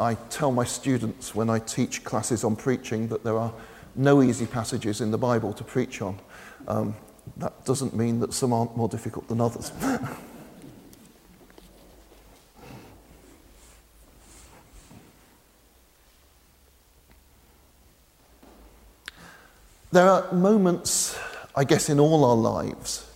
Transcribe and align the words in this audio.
I 0.00 0.14
tell 0.30 0.50
my 0.50 0.64
students 0.64 1.34
when 1.34 1.50
I 1.50 1.58
teach 1.58 2.04
classes 2.04 2.42
on 2.42 2.56
preaching 2.56 3.08
that 3.08 3.22
there 3.22 3.36
are 3.36 3.52
no 3.94 4.22
easy 4.22 4.46
passages 4.46 5.02
in 5.02 5.10
the 5.10 5.18
Bible 5.18 5.52
to 5.52 5.62
preach 5.62 6.00
on. 6.00 6.18
Um, 6.66 6.96
that 7.36 7.66
doesn't 7.66 7.94
mean 7.94 8.20
that 8.20 8.32
some 8.32 8.54
aren't 8.54 8.74
more 8.78 8.88
difficult 8.88 9.28
than 9.28 9.42
others. 9.42 9.70
there 19.92 20.08
are 20.08 20.32
moments, 20.32 21.18
I 21.54 21.64
guess, 21.64 21.90
in 21.90 22.00
all 22.00 22.24
our 22.24 22.36
lives 22.36 23.06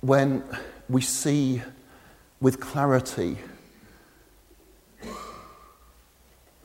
when 0.00 0.42
we 0.88 1.02
see 1.02 1.62
with 2.40 2.58
clarity 2.58 3.38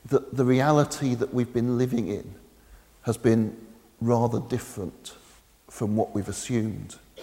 the 0.04 0.44
reality 0.44 1.14
that 1.14 1.32
we've 1.32 1.52
been 1.52 1.78
living 1.78 2.08
in 2.08 2.34
has 3.02 3.16
been 3.16 3.56
rather 4.00 4.40
different 4.40 5.14
from 5.68 5.96
what 5.96 6.14
we've 6.14 6.28
assumed. 6.28 6.96
I 7.18 7.22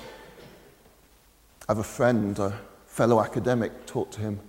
have 1.70 1.78
a 1.78 1.84
friend, 1.84 2.38
a 2.40 2.60
fellow 2.86 3.22
academic, 3.22 3.86
talked 3.86 4.14
to 4.16 4.22
him 4.22 4.40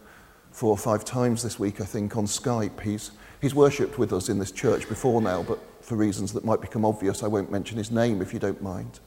four 0.51 0.71
or 0.71 0.79
five 0.79 1.05
times 1.05 1.43
this 1.43 1.59
week, 1.59 1.81
I 1.81 1.85
think, 1.85 2.17
on 2.17 2.27
Skype. 2.27 2.81
He's, 2.81 3.13
he's 3.41 3.55
worshipped 3.55 3.99
with 3.99 4.13
us 4.13 4.29
in 4.29 4.39
this 4.39 4.51
church 4.51 4.89
before 4.89 5.23
now, 5.23 5.43
but 5.43 5.59
for 5.81 5.97
reasons 5.97 6.33
that 6.33 6.45
might 6.45 6.61
become 6.61 6.85
obvious, 6.85 7.23
I 7.23 7.27
won't 7.27 7.51
mention 7.51 7.79
his 7.79 7.91
name 7.91 8.21
if 8.23 8.33
you 8.33 8.39
don't 8.39 8.63
mind. 8.63 9.01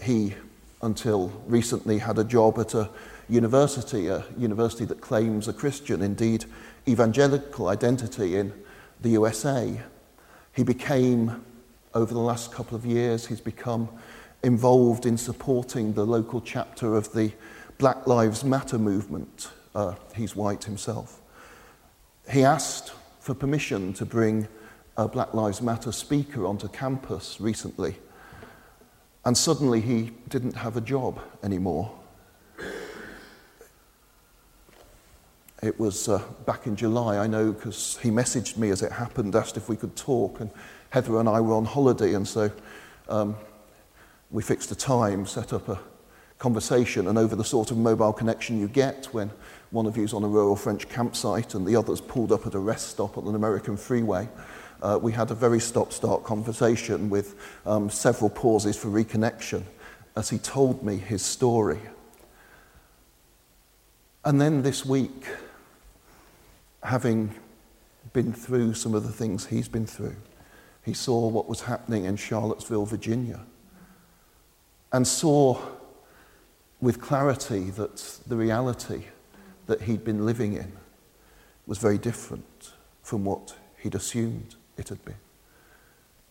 He, 0.00 0.34
until 0.86 1.28
recently, 1.46 1.98
had 1.98 2.18
a 2.18 2.24
job 2.24 2.58
at 2.58 2.72
a 2.72 2.88
university, 3.28 4.06
a 4.06 4.24
university 4.38 4.84
that 4.86 5.00
claims 5.00 5.48
a 5.48 5.52
Christian, 5.52 6.00
indeed 6.00 6.46
evangelical 6.88 7.68
identity 7.68 8.36
in 8.36 8.54
the 9.00 9.10
USA. 9.10 9.78
He 10.54 10.62
became, 10.62 11.44
over 11.92 12.14
the 12.14 12.20
last 12.20 12.52
couple 12.52 12.76
of 12.76 12.86
years, 12.86 13.26
he's 13.26 13.40
become 13.40 13.88
involved 14.42 15.04
in 15.04 15.18
supporting 15.18 15.92
the 15.92 16.06
local 16.06 16.40
chapter 16.40 16.94
of 16.94 17.12
the 17.12 17.32
Black 17.78 18.06
Lives 18.06 18.44
Matter 18.44 18.78
movement. 18.78 19.50
Uh, 19.74 19.96
he's 20.14 20.34
white 20.34 20.64
himself. 20.64 21.20
He 22.30 22.44
asked 22.44 22.92
for 23.20 23.34
permission 23.34 23.92
to 23.94 24.06
bring 24.06 24.48
a 24.96 25.08
Black 25.08 25.34
Lives 25.34 25.60
Matter 25.60 25.92
speaker 25.92 26.46
onto 26.46 26.68
campus 26.68 27.40
recently. 27.40 27.96
And 29.26 29.36
suddenly 29.36 29.80
he 29.80 30.12
didn't 30.28 30.54
have 30.54 30.76
a 30.76 30.80
job 30.80 31.20
anymore. 31.42 31.92
It 35.60 35.80
was 35.80 36.08
uh, 36.08 36.22
back 36.44 36.68
in 36.68 36.76
July, 36.76 37.16
I 37.16 37.26
know, 37.26 37.50
because 37.50 37.98
he 38.00 38.10
messaged 38.10 38.56
me 38.56 38.70
as 38.70 38.82
it 38.82 38.92
happened, 38.92 39.34
asked 39.34 39.56
if 39.56 39.68
we 39.68 39.74
could 39.74 39.96
talk, 39.96 40.38
and 40.38 40.48
Heather 40.90 41.18
and 41.18 41.28
I 41.28 41.40
were 41.40 41.54
on 41.54 41.64
holiday, 41.64 42.14
and 42.14 42.28
so 42.28 42.52
um, 43.08 43.34
we 44.30 44.44
fixed 44.44 44.70
a 44.70 44.76
time, 44.76 45.26
set 45.26 45.52
up 45.52 45.68
a 45.68 45.80
conversation, 46.38 47.08
and 47.08 47.18
over 47.18 47.34
the 47.34 47.42
sort 47.42 47.72
of 47.72 47.78
mobile 47.78 48.12
connection 48.12 48.60
you 48.60 48.68
get 48.68 49.06
when 49.06 49.32
one 49.72 49.86
of 49.86 49.96
you's 49.96 50.14
on 50.14 50.22
a 50.22 50.28
rural 50.28 50.54
French 50.54 50.88
campsite 50.88 51.56
and 51.56 51.66
the 51.66 51.74
other's 51.74 52.00
pulled 52.00 52.30
up 52.30 52.46
at 52.46 52.54
a 52.54 52.60
rest 52.60 52.90
stop 52.90 53.18
on 53.18 53.26
an 53.26 53.34
American 53.34 53.76
freeway, 53.76 54.28
uh, 54.82 54.98
we 55.00 55.12
had 55.12 55.30
a 55.30 55.34
very 55.34 55.60
stop-start 55.60 56.24
conversation 56.24 57.08
with 57.08 57.34
um, 57.64 57.88
several 57.90 58.30
pauses 58.30 58.76
for 58.76 58.88
reconnection 58.88 59.62
as 60.16 60.30
he 60.30 60.38
told 60.38 60.82
me 60.82 60.96
his 60.96 61.24
story. 61.24 61.80
And 64.24 64.40
then 64.40 64.62
this 64.62 64.84
week, 64.84 65.24
having 66.82 67.34
been 68.12 68.32
through 68.32 68.74
some 68.74 68.94
of 68.94 69.04
the 69.04 69.12
things 69.12 69.46
he's 69.46 69.68
been 69.68 69.86
through, 69.86 70.16
he 70.84 70.94
saw 70.94 71.28
what 71.28 71.48
was 71.48 71.62
happening 71.62 72.04
in 72.04 72.16
Charlottesville, 72.16 72.86
Virginia, 72.86 73.40
and 74.92 75.06
saw 75.06 75.60
with 76.80 77.00
clarity 77.00 77.70
that 77.70 77.96
the 78.26 78.36
reality 78.36 79.04
that 79.66 79.82
he'd 79.82 80.04
been 80.04 80.24
living 80.24 80.54
in 80.54 80.72
was 81.66 81.78
very 81.78 81.98
different 81.98 82.72
from 83.02 83.24
what 83.24 83.54
he'd 83.78 83.94
assumed 83.94 84.56
it 84.76 84.88
had 84.88 85.04
been. 85.04 85.16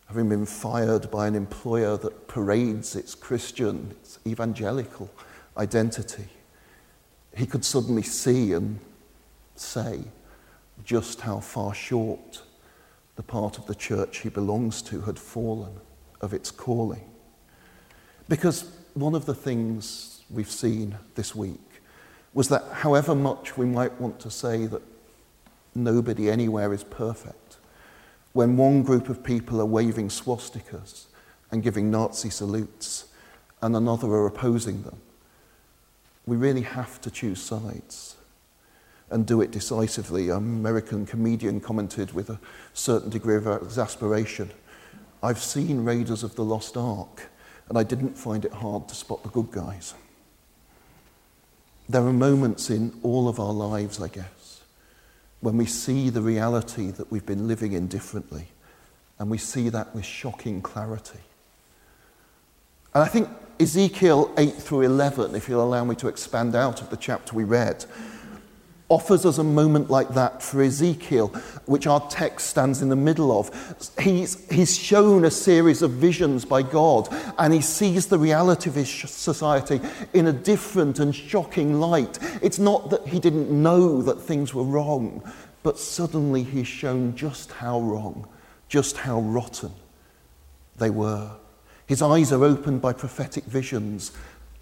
Having 0.08 0.30
been 0.30 0.46
fired 0.46 1.10
by 1.10 1.28
an 1.28 1.36
employer 1.36 1.98
that 1.98 2.28
parades 2.28 2.96
its 2.96 3.16
Christian, 3.16 3.92
its 3.92 4.20
evangelical 4.26 5.10
identity, 5.58 6.28
he 7.36 7.46
could 7.46 7.66
suddenly 7.66 8.04
see 8.04 8.54
and 8.54 8.80
say, 9.56 10.04
just 10.84 11.22
how 11.22 11.40
far 11.40 11.74
short 11.74 12.44
the 13.16 13.24
part 13.24 13.58
of 13.58 13.66
the 13.66 13.76
church 13.76 14.20
he 14.20 14.30
belongs 14.30 14.82
to 14.84 15.02
had 15.02 15.18
fallen 15.18 15.74
of 16.22 16.34
its 16.34 16.52
calling. 16.52 17.10
Because 18.28 18.70
one 18.94 19.16
of 19.16 19.26
the 19.26 19.36
things 19.36 20.22
we've 20.30 20.52
seen 20.52 20.98
this 21.16 21.36
week 21.36 21.60
was 22.34 22.50
that 22.50 22.64
however 22.72 23.16
much 23.16 23.58
we 23.58 23.66
might 23.66 24.00
want 24.00 24.20
to 24.20 24.30
say 24.30 24.66
that 24.66 24.82
nobody 25.74 26.30
anywhere 26.30 26.74
is 26.74 26.84
perfect, 26.84 27.45
when 28.36 28.58
one 28.58 28.84
group 28.84 29.08
of 29.08 29.24
people 29.24 29.62
are 29.62 29.66
waving 29.66 30.10
swastikas 30.10 31.06
and 31.52 31.64
giving 31.64 31.90
Nazi 31.90 32.30
salutes 32.30 33.06
and 33.62 33.74
another 33.74 34.10
are 34.10 34.28
opposing 34.28 34.84
them, 34.84 34.98
we 36.26 36.36
really 36.36 36.64
have 36.64 37.00
to 37.00 37.10
choose 37.10 37.42
sides 37.42 38.18
and 39.10 39.26
do 39.26 39.40
it 39.40 39.52
decisively. 39.52 40.28
An 40.28 40.36
American 40.36 41.06
comedian 41.06 41.62
commented 41.62 42.12
with 42.12 42.30
a 42.30 42.38
certain 42.74 43.10
degree 43.10 43.38
of 43.38 43.48
exasperation 43.48 44.52
I've 45.24 45.42
seen 45.42 45.86
Raiders 45.86 46.22
of 46.22 46.36
the 46.36 46.44
Lost 46.44 46.76
Ark, 46.76 47.30
and 47.70 47.78
I 47.78 47.84
didn't 47.84 48.18
find 48.18 48.44
it 48.44 48.52
hard 48.52 48.90
to 48.90 48.96
spot 48.96 49.24
the 49.24 49.30
good 49.30 49.50
guys. 49.50 49.94
There 51.88 52.06
are 52.06 52.14
moments 52.14 52.70
in 52.70 53.00
all 53.02 53.30
of 53.30 53.40
our 53.40 53.54
lives, 53.54 54.02
I 54.02 54.10
guess, 54.10 54.35
when 55.46 55.58
we 55.58 55.66
see 55.68 56.10
the 56.10 56.24
reality 56.24 56.90
that 56.90 57.12
we've 57.12 57.28
been 57.28 57.48
living 57.48 57.74
in 57.74 57.86
differently, 57.86 58.48
and 59.20 59.30
we 59.30 59.38
see 59.38 59.70
that 59.70 59.94
with 59.94 60.04
shocking 60.04 60.60
clarity. 60.60 61.20
And 62.96 63.04
I 63.04 63.08
think 63.08 63.30
Ezekiel 63.60 64.34
8 64.40 64.56
through 64.56 64.82
11, 64.82 65.36
if 65.36 65.48
you'll 65.48 65.64
allow 65.64 65.86
me 65.86 65.94
to 65.98 66.08
expand 66.08 66.56
out 66.56 66.82
of 66.82 66.90
the 66.90 66.98
chapter 66.98 67.36
we 67.36 67.44
read, 67.44 67.86
offers 68.88 69.26
us 69.26 69.40
a 69.40 69.44
moment 69.44 69.90
like 69.90 70.10
that 70.10 70.44
for 70.44 70.62
Ezekiel, 70.62 71.30
which 71.66 71.88
our 71.88 72.08
text 72.10 72.48
stands 72.48 72.82
in 72.82 72.90
the 72.90 72.96
middle 72.96 73.38
of. 73.38 73.50
He's, 74.00 74.48
he's 74.52 74.78
shown 74.78 75.26
a 75.26 75.32
series 75.32 75.82
of 75.82 75.92
visions 75.92 76.46
by 76.46 76.62
God, 76.62 77.08
and 77.40 77.54
he 77.54 77.62
sees 77.62 78.08
the 78.08 78.20
reality 78.20 78.70
of 78.70 78.76
his 78.76 78.90
society 78.90 79.82
in 80.14 80.28
a 80.28 80.34
different 80.34 81.00
and 81.00 81.16
shocking 81.16 81.80
light. 81.80 82.20
It's 82.44 82.60
not 82.60 82.92
that 82.92 83.08
he 83.08 83.20
didn't 83.20 83.50
know 83.50 84.04
that 84.04 84.22
things 84.22 84.54
were 84.54 84.64
wrong, 84.64 85.24
but 85.64 85.80
suddenly 85.80 86.44
he's 86.44 86.68
shown 86.68 87.16
just 87.16 87.52
how 87.54 87.80
wrong, 87.82 88.28
just 88.70 88.98
how 88.98 89.22
rotten 89.22 89.72
they 90.78 90.92
were. 90.92 91.32
His 91.88 92.02
eyes 92.02 92.32
are 92.32 92.44
opened 92.44 92.82
by 92.82 92.94
prophetic 92.94 93.46
visions 93.46 94.12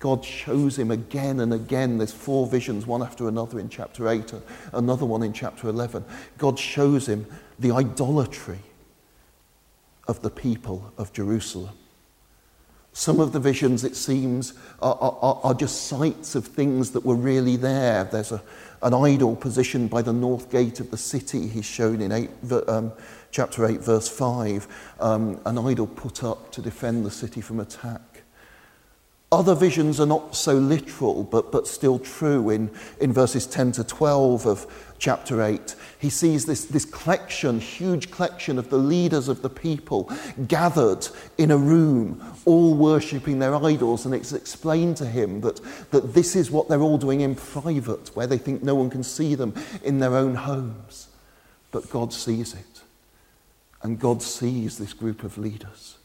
God 0.04 0.26
shows 0.26 0.78
him 0.78 0.92
again 0.92 1.40
and 1.40 1.54
again. 1.54 1.98
There's 1.98 2.12
four 2.12 2.46
visions, 2.46 2.86
one 2.86 3.02
after 3.02 3.30
another 3.30 3.58
in 3.58 3.70
chapter 3.70 4.10
8, 4.10 4.34
another 4.74 5.06
one 5.06 5.24
in 5.24 5.32
chapter 5.32 5.70
11. 5.70 6.04
God 6.38 6.60
shows 6.60 7.08
him 7.08 7.26
the 7.58 7.72
idolatry 7.72 8.60
of 10.06 10.22
the 10.22 10.30
people 10.30 10.92
of 10.98 11.14
Jerusalem. 11.14 11.78
Some 12.92 13.22
of 13.22 13.32
the 13.32 13.40
visions, 13.40 13.86
it 13.86 13.96
seems, 13.96 14.56
are, 14.82 14.98
are, 15.00 15.40
are, 15.42 15.54
just 15.54 15.88
sights 15.88 16.36
of 16.36 16.48
things 16.48 16.92
that 16.92 17.06
were 17.06 17.16
really 17.16 17.56
there. 17.56 18.04
There's 18.04 18.34
a, 18.34 18.44
an 18.82 18.94
idol 18.94 19.38
positioned 19.38 19.90
by 19.90 20.02
the 20.02 20.12
north 20.12 20.52
gate 20.52 20.82
of 20.82 20.92
the 20.92 20.98
city, 20.98 21.48
he's 21.48 21.64
shown 21.64 22.02
in 22.02 22.12
eight, 22.12 22.30
um, 22.68 22.92
chapter 23.32 23.66
8, 23.66 23.80
verse 23.80 24.10
5. 24.10 24.68
Um, 25.00 25.40
an 25.46 25.58
idol 25.58 25.88
put 25.88 26.26
up 26.26 26.52
to 26.52 26.62
defend 26.62 27.06
the 27.06 27.12
city 27.12 27.40
from 27.40 27.62
attack. 27.62 28.13
Other 29.34 29.56
visions 29.56 30.00
are 30.00 30.06
not 30.06 30.36
so 30.36 30.54
literal, 30.54 31.24
but, 31.24 31.52
but 31.52 31.68
still 31.68 31.98
true. 31.98 32.52
In, 32.52 32.70
in 33.02 33.12
verses 33.12 33.48
10 33.48 33.72
to 33.72 33.84
12 33.84 34.46
of 34.46 34.94
chapter 35.00 35.42
8, 35.42 35.76
he 35.98 36.12
sees 36.12 36.46
this, 36.46 36.66
this 36.66 36.86
collection, 36.86 37.60
huge 37.60 38.12
collection 38.12 38.60
of 38.60 38.70
the 38.70 38.78
leaders 38.78 39.30
of 39.30 39.42
the 39.42 39.50
people 39.50 40.12
gathered 40.48 41.08
in 41.40 41.50
a 41.50 41.58
room, 41.58 42.24
all 42.46 42.76
worshipping 42.76 43.40
their 43.40 43.56
idols. 43.56 44.06
And 44.06 44.14
it's 44.14 44.34
explained 44.34 44.98
to 44.98 45.08
him 45.08 45.42
that, 45.42 45.60
that 45.90 46.14
this 46.14 46.36
is 46.36 46.52
what 46.52 46.70
they're 46.70 46.84
all 46.84 47.00
doing 47.00 47.22
in 47.22 47.34
private, 47.34 48.16
where 48.16 48.28
they 48.28 48.38
think 48.38 48.62
no 48.62 48.76
one 48.76 48.92
can 48.92 49.02
see 49.02 49.34
them 49.34 49.56
in 49.84 49.98
their 49.98 50.16
own 50.16 50.36
homes. 50.36 51.08
But 51.72 51.90
God 51.90 52.14
sees 52.14 52.54
it. 52.54 52.82
And 53.82 54.00
God 54.00 54.22
sees 54.22 54.78
this 54.78 54.94
group 54.94 55.24
of 55.24 55.40
leaders 55.40 55.98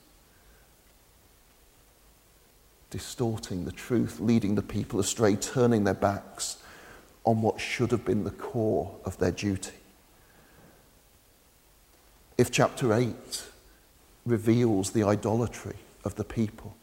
distorting 2.91 3.65
the 3.65 3.73
truth, 3.73 4.21
leading 4.21 4.55
the 4.55 4.63
people 4.63 5.01
astray, 5.01 5.37
turning 5.37 5.85
their 5.85 5.95
backs 5.95 6.59
on 7.25 7.43
what 7.43 7.61
should 7.61 7.91
have 7.91 8.05
been 8.05 8.25
the 8.25 8.31
core 8.31 8.95
of 9.05 9.19
their 9.19 9.33
duty. 9.33 9.73
if 12.39 12.53
chapter 12.53 12.95
8 12.95 13.43
reveals 14.25 14.93
the 14.93 15.03
idolatry 15.03 15.75
of 16.05 16.15
the 16.15 16.25
people. 16.25 16.77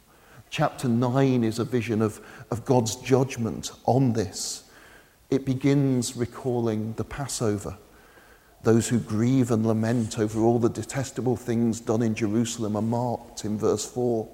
Chapter 0.49 0.89
9 0.89 1.43
is 1.43 1.59
a 1.59 1.63
vision 1.63 2.01
of, 2.01 2.19
of 2.51 2.65
God's 2.65 2.97
judgment 2.97 3.71
on 3.85 4.13
this. 4.13 4.69
It 5.29 5.45
begins 5.45 6.17
recalling 6.17 6.93
the 6.93 7.05
Passover. 7.05 7.77
Those 8.63 8.89
who 8.89 8.99
grieve 8.99 9.49
and 9.49 9.65
lament 9.65 10.19
over 10.19 10.41
all 10.41 10.59
the 10.59 10.69
detestable 10.69 11.37
things 11.37 11.79
done 11.79 12.01
in 12.01 12.15
Jerusalem 12.15 12.75
are 12.75 12.81
marked 12.81 13.45
in 13.45 13.57
verse 13.57 13.89
4. 13.89 14.27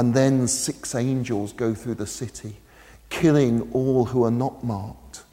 And 0.00 0.14
then 0.14 0.48
six 0.48 0.94
angels 0.94 1.52
go 1.52 1.74
through 1.74 1.96
the 1.96 2.06
city, 2.06 2.56
killing 3.10 3.70
all 3.74 4.06
who 4.06 4.24
are 4.24 4.30
not 4.30 4.64
marked. 4.64 5.24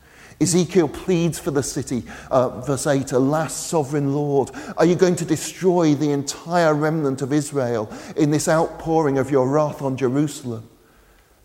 Ezekiel 0.41 0.89
pleads 0.89 1.39
for 1.39 1.51
the 1.51 1.63
city, 1.63 2.03
uh, 2.29 2.59
verse 2.59 2.85
8 2.85 3.13
Alas, 3.13 3.55
sovereign 3.55 4.13
Lord, 4.13 4.51
are 4.75 4.83
you 4.83 4.95
going 4.95 5.15
to 5.15 5.23
destroy 5.23 5.95
the 5.95 6.11
entire 6.11 6.73
remnant 6.73 7.21
of 7.21 7.31
Israel 7.31 7.89
in 8.17 8.29
this 8.29 8.49
outpouring 8.49 9.17
of 9.17 9.31
your 9.31 9.47
wrath 9.47 9.81
on 9.81 9.95
Jerusalem? 9.95 10.67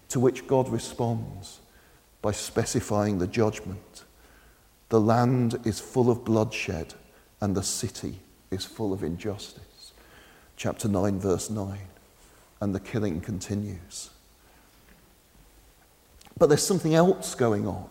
To 0.09 0.19
which 0.19 0.49
God 0.49 0.69
responds 0.69 1.61
by 2.23 2.33
specifying 2.33 3.19
the 3.19 3.29
judgment. 3.29 4.03
The 4.89 5.01
land 5.01 5.61
is 5.65 5.79
full 5.79 6.11
of 6.11 6.25
bloodshed, 6.25 6.95
and 7.41 7.55
the 7.55 7.63
city 7.63 8.17
is 8.51 8.65
full 8.65 8.93
of 8.93 9.05
injustice. 9.05 9.93
Chapter 10.57 10.89
9, 10.89 11.21
verse 11.21 11.51
9. 11.51 11.79
And 12.62 12.73
the 12.73 12.81
killing 12.81 13.20
continues. 13.20 14.11
But 16.38 16.47
there's 16.47 16.64
something 16.64 16.94
else 16.94 17.35
going 17.35 17.67
on 17.67 17.88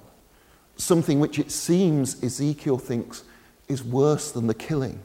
something 0.82 1.20
which 1.20 1.40
it 1.40 1.52
seems 1.52 2.22
Ezekiel 2.24 2.78
thinks 2.78 3.24
is 3.68 3.84
worse 3.84 4.32
than 4.32 4.48
the 4.48 4.54
killing. 4.54 5.00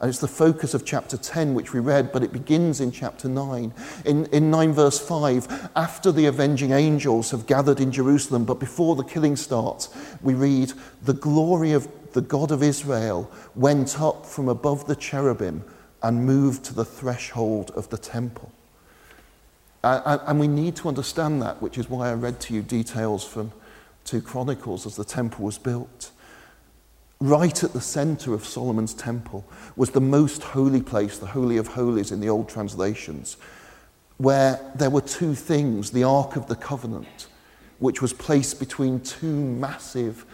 And 0.00 0.08
it's 0.08 0.20
the 0.20 0.28
focus 0.28 0.74
of 0.74 0.84
chapter 0.84 1.16
10, 1.16 1.54
which 1.54 1.72
we 1.72 1.80
read, 1.80 2.12
but 2.12 2.22
it 2.22 2.32
begins 2.32 2.80
in 2.80 2.92
chapter 2.92 3.28
9. 3.28 3.74
In, 4.04 4.26
in 4.26 4.48
9, 4.48 4.72
verse 4.72 5.00
5, 5.00 5.70
after 5.74 6.12
the 6.12 6.26
avenging 6.26 6.70
angels 6.70 7.32
have 7.32 7.48
gathered 7.48 7.80
in 7.80 7.90
Jerusalem, 7.90 8.44
but 8.44 8.60
before 8.60 8.94
the 8.94 9.02
killing 9.02 9.34
starts, 9.34 9.88
we 10.22 10.34
read, 10.34 10.72
The 11.02 11.14
glory 11.14 11.72
of 11.72 11.88
the 12.12 12.20
God 12.20 12.52
of 12.52 12.62
Israel 12.62 13.28
went 13.56 14.00
up 14.00 14.24
from 14.24 14.48
above 14.48 14.86
the 14.86 14.96
cherubim 14.96 15.64
and 16.00 16.24
moved 16.24 16.64
to 16.66 16.74
the 16.74 16.84
threshold 16.84 17.72
of 17.72 17.88
the 17.88 17.98
temple. 17.98 18.52
Uh, 19.84 20.18
and 20.26 20.40
we 20.40 20.48
need 20.48 20.74
to 20.76 20.88
understand 20.88 21.40
that, 21.42 21.62
which 21.62 21.78
is 21.78 21.88
why 21.88 22.10
I 22.10 22.14
read 22.14 22.40
to 22.40 22.54
you 22.54 22.62
details 22.62 23.24
from 23.24 23.52
2 24.04 24.22
Chronicles 24.22 24.86
as 24.86 24.96
the 24.96 25.04
temple 25.04 25.44
was 25.44 25.58
built. 25.58 26.10
Right 27.20 27.62
at 27.64 27.72
the 27.72 27.80
center 27.80 28.32
of 28.32 28.44
Solomon's 28.44 28.94
temple 28.94 29.44
was 29.76 29.90
the 29.90 30.00
most 30.00 30.42
holy 30.42 30.82
place, 30.82 31.18
the 31.18 31.26
Holy 31.26 31.56
of 31.56 31.68
Holies 31.68 32.12
in 32.12 32.20
the 32.20 32.28
old 32.28 32.48
translations, 32.48 33.36
where 34.18 34.60
there 34.74 34.90
were 34.90 35.00
two 35.00 35.34
things 35.34 35.90
the 35.90 36.04
Ark 36.04 36.36
of 36.36 36.46
the 36.46 36.56
Covenant, 36.56 37.26
which 37.78 38.02
was 38.02 38.12
placed 38.12 38.58
between 38.58 39.00
two 39.00 39.26
massive 39.26 40.24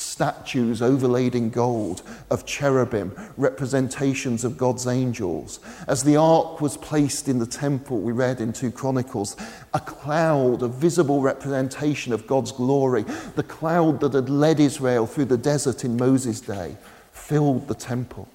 statues 0.00 0.80
overlaid 0.80 1.34
in 1.34 1.50
gold 1.50 2.02
of 2.30 2.46
cherubim, 2.46 3.14
representations 3.36 4.44
of 4.44 4.56
God's 4.56 4.86
angels. 4.86 5.60
As 5.86 6.02
the 6.02 6.16
ark 6.16 6.60
was 6.60 6.76
placed 6.78 7.28
in 7.28 7.38
the 7.38 7.46
temple, 7.46 8.00
we 8.00 8.12
read 8.12 8.40
in 8.40 8.52
2 8.52 8.72
Chronicles, 8.72 9.36
a 9.74 9.80
cloud, 9.80 10.62
a 10.62 10.68
visible 10.68 11.20
representation 11.20 12.12
of 12.12 12.26
God's 12.26 12.50
glory, 12.50 13.02
the 13.36 13.42
cloud 13.42 14.00
that 14.00 14.14
had 14.14 14.30
led 14.30 14.58
Israel 14.58 15.06
through 15.06 15.26
the 15.26 15.36
desert 15.36 15.84
in 15.84 15.96
Moses' 15.96 16.40
day, 16.40 16.76
filled 17.12 17.68
the 17.68 17.74
temple. 17.74 18.26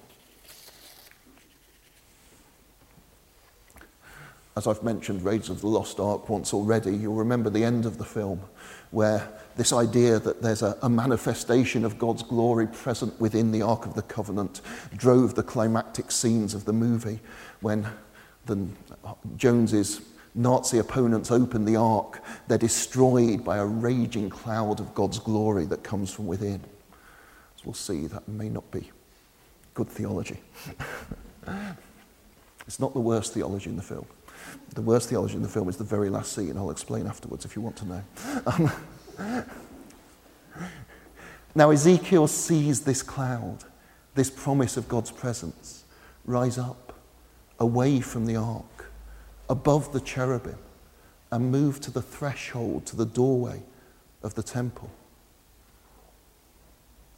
As 4.56 4.66
I've 4.66 4.82
mentioned 4.82 5.22
Raiders 5.22 5.50
of 5.50 5.60
the 5.60 5.66
Lost 5.66 6.00
Ark 6.00 6.28
once 6.28 6.54
already, 6.54 6.96
you'll 6.96 7.14
remember 7.14 7.50
the 7.50 7.64
end 7.64 7.84
of 7.84 7.98
the 7.98 8.04
film 8.04 8.40
where 8.90 9.28
this 9.56 9.72
idea 9.72 10.18
that 10.18 10.42
there's 10.42 10.62
a, 10.62 10.76
a, 10.82 10.88
manifestation 10.88 11.84
of 11.84 11.98
God's 11.98 12.22
glory 12.22 12.66
present 12.66 13.18
within 13.20 13.52
the 13.52 13.62
Ark 13.62 13.86
of 13.86 13.94
the 13.94 14.02
Covenant 14.02 14.60
drove 14.96 15.34
the 15.34 15.42
climactic 15.42 16.10
scenes 16.10 16.54
of 16.54 16.66
the 16.66 16.72
movie 16.72 17.20
when 17.60 17.86
the, 18.44 18.66
Jones's 19.36 20.02
Nazi 20.34 20.78
opponents 20.78 21.30
open 21.30 21.64
the 21.64 21.76
Ark, 21.76 22.22
they're 22.46 22.58
destroyed 22.58 23.42
by 23.42 23.56
a 23.56 23.64
raging 23.64 24.28
cloud 24.28 24.80
of 24.80 24.94
God's 24.94 25.18
glory 25.18 25.64
that 25.66 25.82
comes 25.82 26.12
from 26.12 26.26
within. 26.26 26.60
As 27.56 27.64
we'll 27.64 27.74
see, 27.74 28.06
that 28.08 28.28
may 28.28 28.50
not 28.50 28.70
be 28.70 28.90
good 29.72 29.88
theology. 29.88 30.38
it's 32.66 32.78
not 32.78 32.92
the 32.92 33.00
worst 33.00 33.32
theology 33.32 33.70
in 33.70 33.76
the 33.76 33.82
film. 33.82 34.06
The 34.74 34.82
worst 34.82 35.08
theology 35.08 35.36
in 35.36 35.42
the 35.42 35.48
film 35.48 35.68
is 35.68 35.76
the 35.76 35.84
very 35.84 36.10
last 36.10 36.32
scene. 36.32 36.56
I'll 36.56 36.70
explain 36.70 37.06
afterwards 37.06 37.44
if 37.44 37.56
you 37.56 37.62
want 37.62 37.76
to 37.76 37.86
know. 37.86 38.02
Um, 38.46 38.72
now, 41.54 41.70
Ezekiel 41.70 42.26
sees 42.26 42.82
this 42.82 43.02
cloud, 43.02 43.64
this 44.14 44.30
promise 44.30 44.76
of 44.76 44.88
God's 44.88 45.10
presence, 45.10 45.84
rise 46.24 46.58
up 46.58 46.92
away 47.58 48.00
from 48.00 48.26
the 48.26 48.36
ark, 48.36 48.90
above 49.48 49.92
the 49.92 50.00
cherubim, 50.00 50.58
and 51.30 51.50
move 51.50 51.80
to 51.80 51.90
the 51.90 52.02
threshold, 52.02 52.86
to 52.86 52.96
the 52.96 53.06
doorway 53.06 53.62
of 54.22 54.34
the 54.34 54.42
temple. 54.42 54.90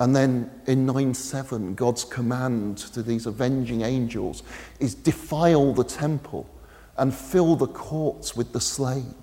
And 0.01 0.15
then 0.15 0.51
in 0.67 0.87
9 0.87 1.12
7, 1.12 1.75
God's 1.75 2.05
command 2.05 2.79
to 2.79 3.03
these 3.03 3.27
avenging 3.27 3.83
angels 3.83 4.44
is 4.79 4.94
defile 4.94 5.73
the 5.73 5.85
temple 5.85 6.49
and 6.99 7.15
fill 7.15 7.56
the 7.56 7.67
courts 7.67 8.37
with 8.37 8.53
the 8.53 8.61
slain. 8.61 9.15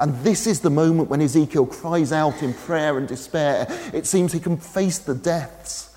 And 0.00 0.14
this 0.24 0.46
is 0.46 0.60
the 0.60 0.70
moment 0.70 1.08
when 1.08 1.22
Ezekiel 1.22 1.66
cries 1.66 2.12
out 2.12 2.42
in 2.42 2.52
prayer 2.52 2.98
and 2.98 3.06
despair. 3.06 3.66
It 3.92 4.06
seems 4.06 4.32
he 4.32 4.40
can 4.40 4.56
face 4.56 4.98
the 4.98 5.14
deaths, 5.14 5.94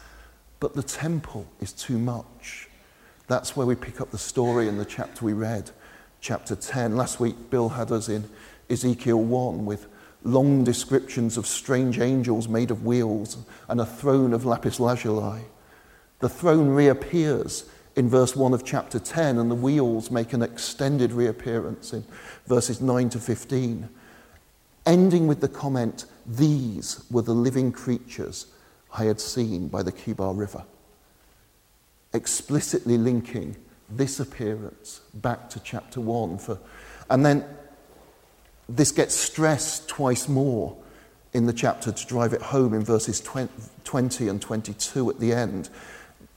but 0.60 0.75
the 0.75 0.84
temple 0.84 1.48
is 1.60 1.74
too 1.74 1.98
much. 1.98 2.69
That's 3.28 3.56
where 3.56 3.68
we 3.68 3.75
pick 3.75 4.00
up 4.00 4.12
the 4.12 4.18
story 4.18 4.68
in 4.68 4.78
the 4.78 4.86
chapter 4.86 5.25
we 5.25 5.34
read, 5.34 5.72
chapter 6.22 6.56
10. 6.56 6.96
Last 6.96 7.20
week, 7.20 7.50
Bill 7.50 7.70
had 7.70 7.92
us 7.92 8.08
in 8.08 8.30
Ezekiel 8.70 9.22
1 9.22 9.66
with 9.66 9.88
long 10.24 10.63
descriptions 10.63 11.38
of 11.38 11.48
strange 11.48 12.00
angels 12.00 12.48
made 12.48 12.70
of 12.70 12.86
wheels 12.86 13.38
and 13.68 13.81
a 13.81 13.86
throne 13.86 14.34
of 14.34 14.46
lapis 14.46 14.80
lazuli. 14.80 15.42
The 16.20 16.30
throne 16.30 16.70
reappears 16.70 17.65
in 17.98 18.08
verse 18.08 18.36
1 18.36 18.54
of 18.54 18.63
chapter 18.63 19.00
10, 19.00 19.39
and 19.39 19.50
the 19.50 19.56
wheels 19.56 20.12
make 20.12 20.32
an 20.32 20.44
extended 20.44 21.12
reappearance 21.12 21.94
in 21.94 22.06
verses 22.46 22.80
9 22.80 23.10
to 23.10 23.20
15, 23.20 23.89
ending 24.86 25.27
with 25.27 25.42
the 25.42 25.48
comment, 25.48 26.06
These 26.24 27.04
were 27.10 27.24
the 27.24 27.34
living 27.34 27.72
creatures 27.72 28.46
I 28.96 29.06
had 29.06 29.20
seen 29.20 29.68
by 29.68 29.82
the 29.82 29.92
Kebar 29.92 30.38
River, 30.38 30.63
explicitly 32.13 33.00
linking 33.00 33.58
this 33.89 34.20
appearance 34.20 35.01
back 35.16 35.50
to 35.50 35.60
chapter 35.60 36.00
1. 36.00 36.38
For, 36.38 36.60
and 37.10 37.25
then 37.25 37.44
this 38.70 38.92
gets 38.92 39.16
stressed 39.16 39.88
twice 39.88 40.30
more 40.30 40.77
in 41.34 41.48
the 41.48 41.54
chapter 41.54 41.92
to 41.92 42.06
drive 42.06 42.34
it 42.34 42.44
home 42.44 42.75
in 42.75 42.84
verses 42.84 43.20
20 43.22 44.27
and 44.27 44.39
22 44.39 45.10
at 45.10 45.20
the 45.20 45.34
end 45.34 45.70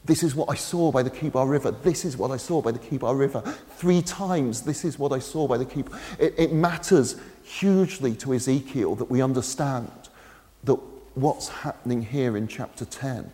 this 0.04 0.22
is 0.22 0.34
what 0.34 0.48
I 0.48 0.54
saw 0.54 0.90
by 0.90 1.02
the 1.02 1.10
Kebar 1.10 1.48
River. 1.48 1.70
This 1.70 2.04
is 2.04 2.16
what 2.16 2.30
I 2.30 2.36
saw 2.36 2.62
by 2.62 2.72
the 2.72 2.78
Kebar 2.78 3.18
River. 3.18 3.42
Three 3.76 4.02
times, 4.02 4.62
this 4.62 4.84
is 4.84 4.98
what 4.98 5.12
I 5.12 5.18
saw 5.18 5.46
by 5.46 5.58
the 5.58 5.66
Kebar. 5.66 5.98
It, 6.18 6.34
it 6.38 6.52
matters 6.52 7.16
hugely 7.44 8.14
to 8.16 8.34
Ezekiel 8.34 8.94
that 8.96 9.10
we 9.10 9.20
understand 9.20 9.90
that 10.64 10.78
what's 11.14 11.48
happening 11.48 12.02
here 12.02 12.36
in 12.36 12.48
chapter 12.48 12.84
10 12.84 13.30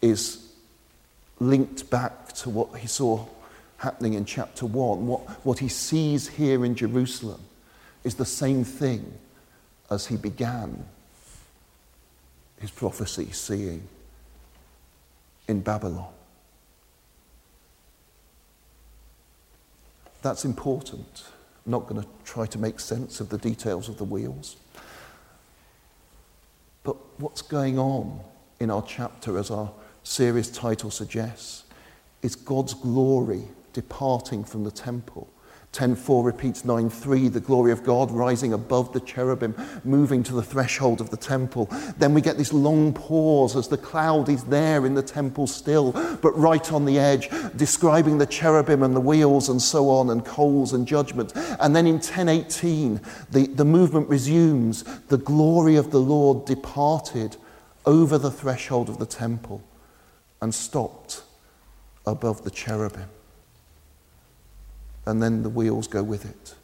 is 0.00 0.52
linked 1.40 1.90
back 1.90 2.32
to 2.34 2.50
what 2.50 2.78
he 2.78 2.86
saw 2.86 3.26
happening 3.78 4.14
in 4.14 4.24
chapter 4.24 4.66
1. 4.66 5.06
What, 5.06 5.20
what 5.44 5.58
he 5.58 5.68
sees 5.68 6.28
here 6.28 6.64
in 6.64 6.76
Jerusalem 6.76 7.40
is 8.04 8.14
the 8.14 8.24
same 8.24 8.62
thing 8.62 9.18
as 9.90 10.06
he 10.06 10.16
began 10.16 10.84
his 12.60 12.70
prophecy 12.70 13.32
seeing 13.32 13.88
in 15.52 15.60
Babylon. 15.60 16.08
That's 20.22 20.44
important. 20.44 21.24
I'm 21.64 21.72
not 21.72 21.86
going 21.86 22.00
to 22.02 22.08
try 22.24 22.46
to 22.46 22.58
make 22.58 22.80
sense 22.80 23.20
of 23.20 23.28
the 23.28 23.38
details 23.38 23.88
of 23.88 23.98
the 23.98 24.04
wheels. 24.04 24.56
But 26.82 26.96
what's 27.20 27.42
going 27.42 27.78
on 27.78 28.20
in 28.58 28.70
our 28.70 28.82
chapter, 28.82 29.38
as 29.38 29.50
our 29.50 29.70
series 30.02 30.50
title 30.50 30.90
suggests, 30.90 31.64
is 32.22 32.34
God's 32.34 32.74
glory 32.74 33.42
departing 33.74 34.44
from 34.44 34.64
the 34.64 34.70
temple, 34.70 35.28
10.4 35.72 36.22
repeats 36.22 36.62
9.3, 36.62 37.32
the 37.32 37.40
glory 37.40 37.72
of 37.72 37.82
God 37.82 38.10
rising 38.10 38.52
above 38.52 38.92
the 38.92 39.00
cherubim, 39.00 39.54
moving 39.84 40.22
to 40.22 40.34
the 40.34 40.42
threshold 40.42 41.00
of 41.00 41.08
the 41.08 41.16
temple. 41.16 41.66
Then 41.96 42.12
we 42.12 42.20
get 42.20 42.36
this 42.36 42.52
long 42.52 42.92
pause 42.92 43.56
as 43.56 43.68
the 43.68 43.78
cloud 43.78 44.28
is 44.28 44.44
there 44.44 44.84
in 44.84 44.94
the 44.94 45.02
temple 45.02 45.46
still, 45.46 45.92
but 46.20 46.38
right 46.38 46.70
on 46.72 46.84
the 46.84 46.98
edge, 46.98 47.30
describing 47.56 48.18
the 48.18 48.26
cherubim 48.26 48.82
and 48.82 48.94
the 48.94 49.00
wheels 49.00 49.48
and 49.48 49.62
so 49.62 49.88
on, 49.88 50.10
and 50.10 50.26
coals 50.26 50.74
and 50.74 50.86
judgment. 50.86 51.32
And 51.58 51.74
then 51.74 51.86
in 51.86 52.00
10.18, 52.00 53.30
the, 53.30 53.46
the 53.46 53.64
movement 53.64 54.10
resumes. 54.10 54.82
The 55.08 55.16
glory 55.16 55.76
of 55.76 55.90
the 55.90 56.00
Lord 56.00 56.44
departed 56.44 57.38
over 57.86 58.18
the 58.18 58.30
threshold 58.30 58.90
of 58.90 58.98
the 58.98 59.06
temple 59.06 59.62
and 60.42 60.54
stopped 60.54 61.22
above 62.04 62.44
the 62.44 62.50
cherubim 62.50 63.08
and 65.06 65.22
then 65.22 65.42
the 65.42 65.48
wheels 65.48 65.88
go 65.88 66.02
with 66.02 66.24
it. 66.24 66.54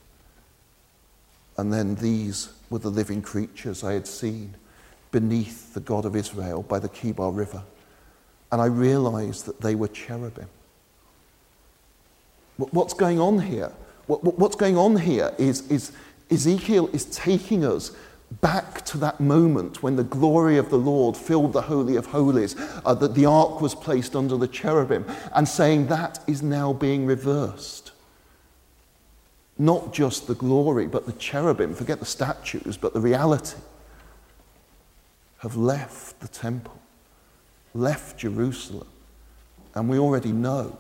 And 1.57 1.73
then 1.73 1.97
these 1.97 2.51
were 2.71 2.79
the 2.79 2.91
living 2.91 3.21
creatures 3.21 3.83
I 3.83 3.95
had 3.95 4.07
seen 4.07 4.55
beneath 5.11 5.75
the 5.75 5.81
God 5.81 6.05
of 6.05 6.15
Israel 6.15 6.63
by 6.63 6.79
the 6.79 6.89
Chebar 6.89 7.35
River. 7.35 7.63
And 8.53 8.63
I 8.63 8.67
realized 8.67 9.47
that 9.47 9.61
they 9.61 9.75
were 9.75 9.89
cherubim. 9.89 10.49
What's 12.57 12.95
going 12.95 13.21
on 13.21 13.41
here? 13.41 13.73
What's 14.07 14.57
going 14.57 14.77
on 14.77 14.97
here 14.97 15.35
is, 15.39 15.69
is 15.71 15.93
Ezekiel 16.31 16.89
is 16.93 17.05
taking 17.07 17.65
us 17.65 17.93
back 18.41 18.85
to 18.85 18.99
that 18.99 19.21
moment 19.21 19.83
when 19.83 19.97
the 19.97 20.05
glory 20.05 20.59
of 20.59 20.71
the 20.71 20.79
Lord 20.79 21.17
filled 21.17 21.53
the 21.53 21.63
Holy 21.63 21.97
of 21.97 22.07
Holies, 22.07 22.57
uh, 22.85 22.95
that 22.95 23.15
the 23.15 23.27
ark 23.27 23.61
was 23.61 23.75
placed 23.75 24.15
under 24.15 24.37
the 24.37 24.49
cherubim, 24.49 25.07
and 25.35 25.49
saying 25.49 25.87
that 25.87 26.21
is 26.27 26.43
now 26.43 26.73
being 26.73 27.07
reversed 27.07 27.88
not 29.59 29.93
just 29.93 30.29
the 30.29 30.35
glory, 30.35 30.87
but 30.87 31.07
the 31.07 31.13
cherubim, 31.13 31.75
forget 31.75 31.99
the 31.99 32.07
statues, 32.07 32.77
but 32.77 32.95
the 32.95 33.01
reality, 33.01 33.59
have 35.39 35.57
left 35.57 36.21
the 36.21 36.29
temple, 36.29 36.81
left 37.75 38.19
Jerusalem. 38.19 38.87
And 39.75 39.89
we 39.89 39.99
already 39.99 40.33
know 40.33 40.79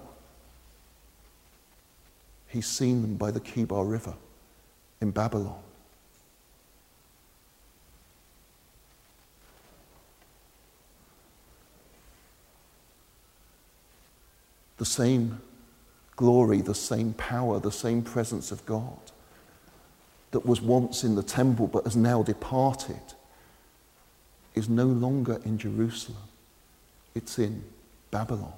he's 2.46 2.66
seen 2.66 3.02
them 3.02 3.16
by 3.16 3.30
the 3.30 3.40
Chebar 3.40 3.88
River 3.88 4.14
in 5.00 5.10
Babylon. 5.10 5.60
The 14.78 14.84
same 14.84 15.40
glory, 16.18 16.60
the 16.60 16.74
same 16.74 17.14
power, 17.14 17.60
the 17.60 17.70
same 17.70 18.02
presence 18.02 18.50
of 18.50 18.66
God 18.66 18.98
that 20.32 20.44
was 20.44 20.60
once 20.60 21.04
in 21.04 21.14
the 21.14 21.22
temple 21.22 21.68
but 21.68 21.84
has 21.84 21.94
now 21.94 22.24
departed 22.24 23.00
is 24.56 24.68
no 24.68 24.86
longer 24.86 25.40
in 25.44 25.56
Jerusalem. 25.58 26.18
It's 27.14 27.38
in 27.38 27.62
Babylon. 28.10 28.52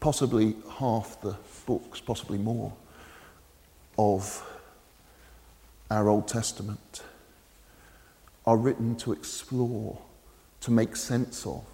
Possibly 0.00 0.56
half 0.80 1.20
the 1.20 1.36
books, 1.64 2.00
possibly 2.00 2.38
more, 2.38 2.72
of 3.96 4.44
our 5.92 6.08
Old 6.08 6.26
Testament 6.26 7.04
are 8.46 8.56
written 8.56 8.96
to 8.96 9.12
explore, 9.12 9.98
to 10.60 10.70
make 10.70 10.96
sense 10.96 11.46
of 11.46 11.64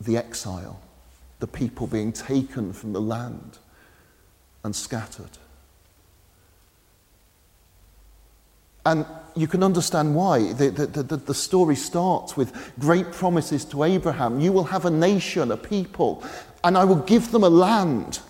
the 0.00 0.16
exile, 0.16 0.80
the 1.40 1.46
people 1.46 1.86
being 1.86 2.12
taken 2.12 2.72
from 2.72 2.92
the 2.92 3.00
land 3.00 3.58
and 4.62 4.74
scattered. 4.74 5.38
And 8.86 9.06
you 9.34 9.46
can 9.46 9.62
understand 9.62 10.14
why. 10.14 10.52
The, 10.52 10.70
the, 10.70 11.02
the, 11.02 11.16
the, 11.16 11.34
story 11.34 11.74
starts 11.74 12.36
with 12.36 12.72
great 12.78 13.12
promises 13.12 13.64
to 13.66 13.82
Abraham. 13.82 14.40
You 14.40 14.52
will 14.52 14.64
have 14.64 14.84
a 14.84 14.90
nation, 14.90 15.50
a 15.50 15.56
people, 15.56 16.22
and 16.62 16.76
I 16.76 16.84
will 16.84 16.96
give 16.96 17.30
them 17.30 17.44
a 17.44 17.48
land. 17.48 18.20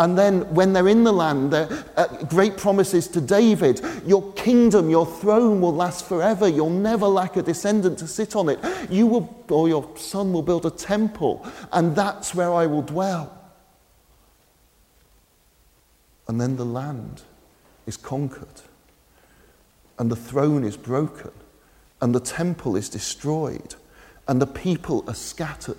And 0.00 0.16
then, 0.16 0.54
when 0.54 0.72
they're 0.72 0.88
in 0.88 1.04
the 1.04 1.12
land, 1.12 1.52
uh, 1.52 1.66
great 2.30 2.56
promises 2.56 3.06
to 3.08 3.20
David 3.20 3.82
your 4.06 4.32
kingdom, 4.32 4.88
your 4.88 5.04
throne 5.04 5.60
will 5.60 5.74
last 5.74 6.06
forever. 6.06 6.48
You'll 6.48 6.70
never 6.70 7.06
lack 7.06 7.36
a 7.36 7.42
descendant 7.42 7.98
to 7.98 8.06
sit 8.06 8.34
on 8.34 8.48
it. 8.48 8.58
You 8.88 9.06
will, 9.06 9.44
or 9.50 9.68
your 9.68 9.86
son 9.98 10.32
will 10.32 10.40
build 10.40 10.64
a 10.64 10.70
temple, 10.70 11.46
and 11.70 11.94
that's 11.94 12.34
where 12.34 12.50
I 12.50 12.64
will 12.64 12.80
dwell. 12.80 13.38
And 16.28 16.40
then 16.40 16.56
the 16.56 16.64
land 16.64 17.20
is 17.86 17.98
conquered, 17.98 18.62
and 19.98 20.10
the 20.10 20.16
throne 20.16 20.64
is 20.64 20.78
broken, 20.78 21.32
and 22.00 22.14
the 22.14 22.20
temple 22.20 22.74
is 22.74 22.88
destroyed, 22.88 23.74
and 24.26 24.40
the 24.40 24.46
people 24.46 25.04
are 25.06 25.14
scattered. 25.14 25.76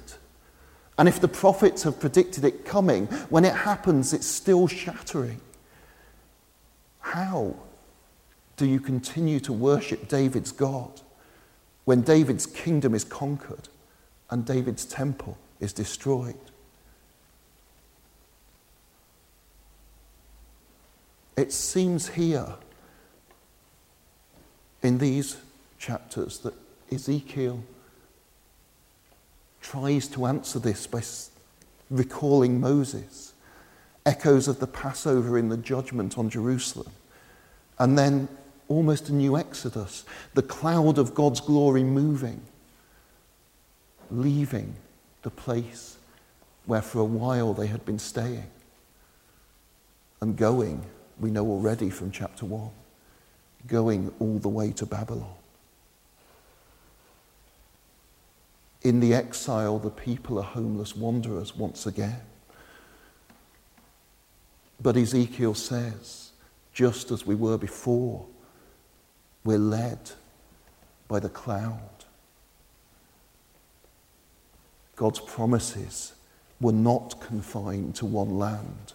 And 1.01 1.09
if 1.09 1.19
the 1.19 1.27
prophets 1.27 1.81
have 1.81 1.99
predicted 1.99 2.45
it 2.45 2.63
coming, 2.63 3.07
when 3.31 3.43
it 3.43 3.55
happens, 3.55 4.13
it's 4.13 4.27
still 4.27 4.67
shattering. 4.67 5.41
How 6.99 7.55
do 8.55 8.67
you 8.67 8.79
continue 8.79 9.39
to 9.39 9.51
worship 9.51 10.07
David's 10.07 10.51
God 10.51 11.01
when 11.85 12.01
David's 12.01 12.45
kingdom 12.45 12.93
is 12.93 13.03
conquered 13.03 13.67
and 14.29 14.45
David's 14.45 14.85
temple 14.85 15.39
is 15.59 15.73
destroyed? 15.73 16.35
It 21.35 21.51
seems 21.51 22.09
here 22.09 22.53
in 24.83 24.99
these 24.99 25.37
chapters 25.79 26.37
that 26.41 26.53
Ezekiel 26.91 27.63
tries 29.61 30.07
to 30.09 30.25
answer 30.25 30.59
this 30.59 30.87
by 30.87 31.01
recalling 31.89 32.59
Moses, 32.59 33.33
echoes 34.05 34.47
of 34.47 34.59
the 34.59 34.67
Passover 34.67 35.37
in 35.37 35.49
the 35.49 35.57
judgment 35.57 36.17
on 36.17 36.29
Jerusalem, 36.29 36.91
and 37.79 37.97
then 37.97 38.27
almost 38.67 39.09
a 39.09 39.13
new 39.13 39.37
Exodus, 39.37 40.05
the 40.33 40.41
cloud 40.41 40.97
of 40.97 41.13
God's 41.13 41.41
glory 41.41 41.83
moving, 41.83 42.41
leaving 44.09 44.75
the 45.21 45.29
place 45.29 45.97
where 46.65 46.81
for 46.81 46.99
a 46.99 47.05
while 47.05 47.53
they 47.53 47.67
had 47.67 47.85
been 47.85 47.99
staying, 47.99 48.49
and 50.21 50.37
going, 50.37 50.83
we 51.19 51.31
know 51.31 51.45
already 51.45 51.89
from 51.89 52.11
chapter 52.11 52.45
1, 52.45 52.69
going 53.67 54.11
all 54.19 54.39
the 54.39 54.49
way 54.49 54.71
to 54.71 54.85
Babylon. 54.85 55.35
In 58.83 58.99
the 58.99 59.13
exile, 59.13 59.77
the 59.77 59.89
people 59.89 60.39
are 60.39 60.43
homeless 60.43 60.95
wanderers 60.95 61.55
once 61.55 61.85
again. 61.85 62.21
But 64.81 64.97
Ezekiel 64.97 65.53
says, 65.53 66.31
just 66.73 67.11
as 67.11 67.25
we 67.25 67.35
were 67.35 67.57
before, 67.57 68.25
we're 69.43 69.59
led 69.59 70.11
by 71.07 71.19
the 71.19 71.29
cloud. 71.29 71.79
God's 74.95 75.19
promises 75.19 76.13
were 76.59 76.71
not 76.71 77.19
confined 77.21 77.95
to 77.95 78.05
one 78.05 78.37
land. 78.37 78.93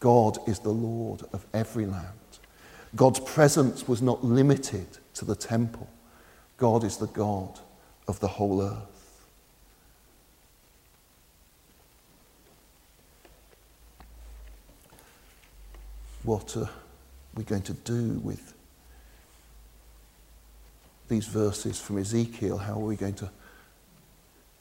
God 0.00 0.38
is 0.46 0.58
the 0.58 0.70
Lord 0.70 1.22
of 1.32 1.46
every 1.54 1.86
land. 1.86 2.10
God's 2.94 3.20
presence 3.20 3.88
was 3.88 4.02
not 4.02 4.24
limited 4.24 4.86
to 5.14 5.24
the 5.24 5.36
temple. 5.36 5.88
God 6.56 6.84
is 6.84 6.96
the 6.96 7.06
God 7.06 7.58
of 8.08 8.20
the 8.20 8.28
whole 8.28 8.62
earth. 8.62 8.95
What 16.26 16.56
are 16.56 16.68
we 17.36 17.44
going 17.44 17.62
to 17.62 17.72
do 17.72 18.20
with 18.24 18.52
these 21.08 21.26
verses 21.26 21.80
from 21.80 21.98
Ezekiel? 21.98 22.58
How 22.58 22.74
are 22.74 22.84
we 22.84 22.96
going 22.96 23.14
to 23.14 23.30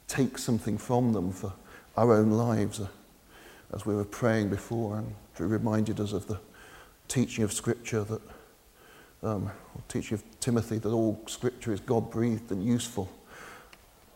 take 0.07 0.37
something 0.37 0.77
from 0.77 1.11
them 1.11 1.31
for 1.31 1.51
our 1.97 2.13
own 2.13 2.31
lives? 2.31 2.79
Uh, 2.79 2.87
as 3.73 3.85
we 3.85 3.95
were 3.95 4.05
praying 4.05 4.49
before, 4.49 4.99
and 4.99 5.15
reminded 5.39 5.99
us 5.99 6.13
of 6.13 6.27
the 6.27 6.39
teaching 7.07 7.43
of 7.43 7.51
Scripture 7.51 8.03
that, 8.03 8.21
um, 9.23 9.51
teaching 9.89 10.15
of 10.15 10.23
Timothy 10.39 10.77
that 10.77 10.89
all 10.89 11.19
Scripture 11.25 11.73
is 11.73 11.79
God 11.79 12.11
breathed 12.11 12.51
and 12.51 12.63
useful. 12.63 13.09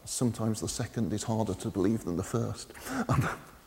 Sometimes 0.05 0.61
the 0.61 0.69
second 0.69 1.11
is 1.13 1.23
harder 1.23 1.55
to 1.55 1.69
believe 1.69 2.05
than 2.05 2.15
the 2.15 2.23
first. 2.23 2.71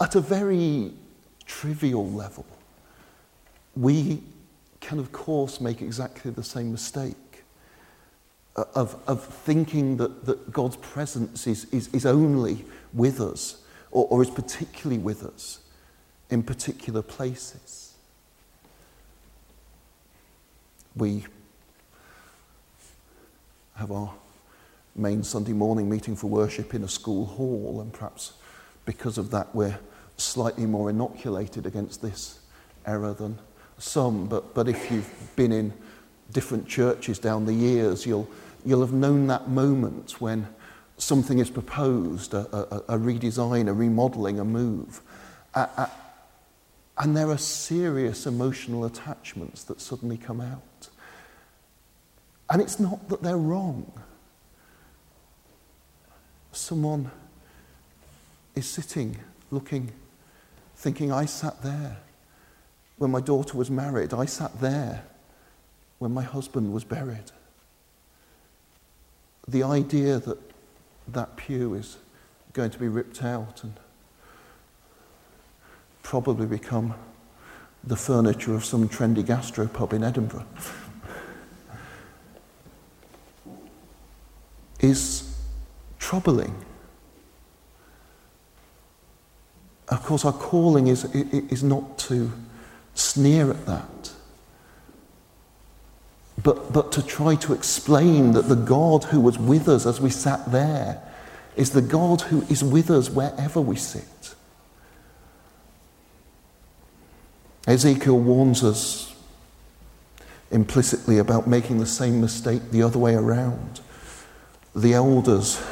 At 0.00 0.14
a 0.14 0.20
very 0.20 0.92
trivial 1.44 2.10
level, 2.10 2.46
we 3.76 4.22
can, 4.80 4.98
of 4.98 5.12
course, 5.12 5.60
make 5.60 5.82
exactly 5.82 6.30
the 6.30 6.42
same 6.42 6.72
mistake 6.72 7.44
uh, 8.56 8.64
of, 8.74 8.98
of 9.06 9.22
thinking 9.22 9.98
that, 9.98 10.24
that 10.24 10.50
God's 10.52 10.76
presence 10.76 11.46
is, 11.46 11.66
is, 11.66 11.88
is 11.92 12.06
only 12.06 12.64
with 12.94 13.20
us 13.20 13.62
or, 13.90 14.06
or 14.08 14.22
is 14.22 14.30
particularly 14.30 14.98
with 14.98 15.22
us 15.22 15.60
in 16.30 16.42
particular 16.42 17.02
places. 17.02 17.94
We 20.96 21.26
have 23.76 23.92
our 23.92 24.14
main 24.96 25.22
Sunday 25.22 25.52
morning 25.52 25.88
meeting 25.88 26.16
for 26.16 26.26
worship 26.28 26.74
in 26.74 26.84
a 26.84 26.88
school 26.88 27.26
hall, 27.26 27.80
and 27.80 27.92
perhaps 27.92 28.32
because 28.84 29.18
of 29.18 29.30
that, 29.30 29.54
we're 29.54 29.78
slightly 30.22 30.66
more 30.66 30.90
inoculated 30.90 31.66
against 31.66 32.02
this 32.02 32.40
error 32.86 33.12
than 33.12 33.38
some. 33.78 34.26
But, 34.26 34.54
but 34.54 34.68
if 34.68 34.90
you've 34.90 35.10
been 35.36 35.52
in 35.52 35.72
different 36.32 36.68
churches 36.68 37.18
down 37.18 37.46
the 37.46 37.54
years, 37.54 38.06
you'll, 38.06 38.28
you'll 38.64 38.80
have 38.80 38.92
known 38.92 39.26
that 39.28 39.48
moment 39.48 40.20
when 40.20 40.46
something 40.98 41.38
is 41.38 41.50
proposed 41.50 42.34
a, 42.34 42.40
a, 42.54 42.96
a 42.96 42.98
redesign, 42.98 43.68
a 43.68 43.72
remodeling, 43.72 44.38
a 44.38 44.44
move. 44.44 45.00
and 45.54 47.16
there 47.16 47.30
are 47.30 47.38
serious 47.38 48.26
emotional 48.26 48.84
attachments 48.84 49.64
that 49.64 49.80
suddenly 49.80 50.16
come 50.16 50.40
out. 50.40 50.88
And 52.50 52.60
it's 52.60 52.80
not 52.80 53.08
that 53.08 53.22
they're 53.22 53.38
wrong. 53.38 53.90
Someone 56.52 57.10
is 58.56 58.68
sitting, 58.68 59.16
looking, 59.50 59.92
thinking, 60.80 61.12
I 61.12 61.26
sat 61.26 61.62
there 61.62 61.98
when 62.96 63.10
my 63.10 63.20
daughter 63.20 63.58
was 63.58 63.70
married. 63.70 64.14
I 64.14 64.24
sat 64.24 64.62
there 64.62 65.04
when 65.98 66.10
my 66.10 66.22
husband 66.22 66.72
was 66.72 66.84
buried. 66.84 67.30
The 69.46 69.62
idea 69.62 70.18
that 70.20 70.38
that 71.08 71.36
pew 71.36 71.74
is 71.74 71.98
going 72.54 72.70
to 72.70 72.78
be 72.78 72.88
ripped 72.88 73.22
out 73.22 73.62
and 73.62 73.74
probably 76.02 76.46
become 76.46 76.94
the 77.84 77.96
furniture 77.96 78.54
of 78.54 78.64
some 78.64 78.88
trendy 78.88 79.22
gastropub 79.22 79.92
in 79.92 80.02
Edinburgh 80.02 80.46
is 84.80 85.36
troubling. 85.98 86.54
Of 89.90 90.04
course, 90.04 90.24
our 90.24 90.32
calling 90.32 90.86
is, 90.86 91.04
is 91.14 91.62
not 91.64 91.98
to 91.98 92.32
sneer 92.94 93.50
at 93.50 93.66
that, 93.66 94.12
but, 96.42 96.72
but 96.72 96.92
to 96.92 97.02
try 97.04 97.34
to 97.36 97.52
explain 97.52 98.32
that 98.32 98.48
the 98.48 98.54
God 98.54 99.04
who 99.04 99.20
was 99.20 99.38
with 99.38 99.68
us 99.68 99.86
as 99.86 100.00
we 100.00 100.10
sat 100.10 100.50
there 100.52 101.02
is 101.56 101.70
the 101.70 101.82
God 101.82 102.22
who 102.22 102.42
is 102.42 102.62
with 102.62 102.90
us 102.90 103.10
wherever 103.10 103.60
we 103.60 103.76
sit. 103.76 104.34
Ezekiel 107.66 108.18
warns 108.18 108.64
us 108.64 109.14
implicitly 110.50 111.18
about 111.18 111.46
making 111.46 111.78
the 111.78 111.86
same 111.86 112.20
mistake 112.20 112.70
the 112.70 112.82
other 112.82 112.98
way 112.98 113.14
around. 113.14 113.80
The 114.74 114.94
elders 114.94 115.62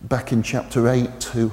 back 0.00 0.32
in 0.32 0.42
chapter 0.42 0.88
8 0.88 1.24
who 1.24 1.52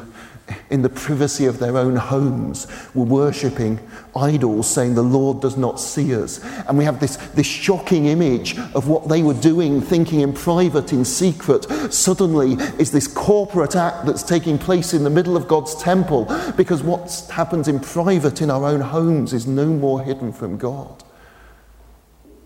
in 0.70 0.82
the 0.82 0.90
privacy 0.90 1.46
of 1.46 1.60
their 1.60 1.78
own 1.78 1.96
homes 1.96 2.68
were 2.94 3.06
worshipping 3.06 3.80
idols, 4.16 4.70
saying, 4.70 4.96
The 4.96 5.02
Lord 5.02 5.42
does 5.42 5.58
not 5.58 5.80
see 5.80 6.16
us. 6.16 6.44
And 6.68 6.78
we 6.78 6.86
have 6.86 7.00
this, 7.00 7.18
this 7.36 7.48
shocking 7.48 8.06
image 8.06 8.58
of 8.74 8.88
what 8.88 9.08
they 9.08 9.24
were 9.24 9.34
doing, 9.34 9.82
thinking 9.82 10.22
in 10.22 10.34
private, 10.34 10.94
in 10.94 11.06
secret, 11.06 11.66
suddenly 11.94 12.54
is 12.78 12.92
this 12.92 13.08
corporate 13.08 13.76
act 13.76 14.06
that's 14.06 14.24
taking 14.24 14.58
place 14.58 14.94
in 14.94 15.04
the 15.04 15.10
middle 15.10 15.38
of 15.38 15.48
God's 15.48 15.76
temple, 15.76 16.26
because 16.56 16.84
what 16.84 17.28
happens 17.32 17.68
in 17.68 17.80
private 17.80 18.42
in 18.42 18.50
our 18.50 18.66
own 18.66 18.82
homes 18.82 19.34
is 19.34 19.48
no 19.48 19.68
more 19.68 20.04
hidden 20.04 20.32
from 20.32 20.58
God 20.58 21.04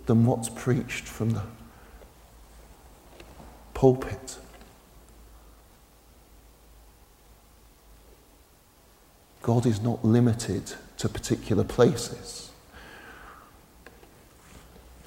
than 0.06 0.26
what's 0.26 0.50
preached 0.50 1.08
from 1.08 1.32
the 1.32 1.44
pulpit. 3.74 4.38
God 9.44 9.66
is 9.66 9.82
not 9.82 10.04
limited 10.04 10.74
to 10.98 11.10
particular 11.10 11.66
places. 11.66 12.50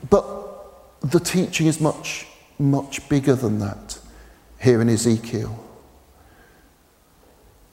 But 0.09 0.27
the 1.01 1.19
teaching 1.19 1.67
is 1.67 1.81
much, 1.81 2.27
much 2.59 3.09
bigger 3.09 3.35
than 3.35 3.59
that 3.61 3.99
here 4.61 4.81
in 4.83 4.91
Ezekiel. 4.91 5.59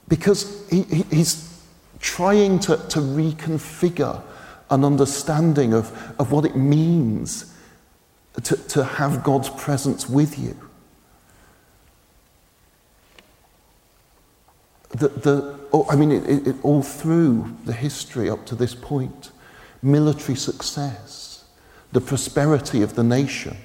Because 0.07 0.67
he, 0.69 0.83
he, 0.83 1.03
he's 1.11 1.61
trying 1.99 2.59
to, 2.59 2.77
to 2.77 2.99
reconfigure 2.99 4.23
an 4.69 4.85
understanding 4.85 5.73
of, 5.73 5.91
of 6.17 6.31
what 6.31 6.45
it 6.45 6.55
means 6.55 7.53
to, 8.41 8.55
to 8.55 8.85
have 8.85 9.21
God's 9.21 9.49
presence 9.49 10.09
with 10.09 10.39
you. 10.39 10.57
The, 14.93 15.07
the, 15.09 15.59
oh, 15.73 15.85
I 15.89 15.95
mean, 15.95 16.11
it, 16.11 16.29
it, 16.29 16.47
it, 16.47 16.55
all 16.63 16.81
through 16.81 17.55
the 17.65 17.73
history 17.73 18.29
up 18.29 18.45
to 18.47 18.55
this 18.55 18.75
point, 18.75 19.31
military 19.81 20.35
success, 20.35 21.45
the 21.91 22.01
prosperity 22.01 22.81
of 22.81 22.95
the 22.95 23.03
nation 23.03 23.57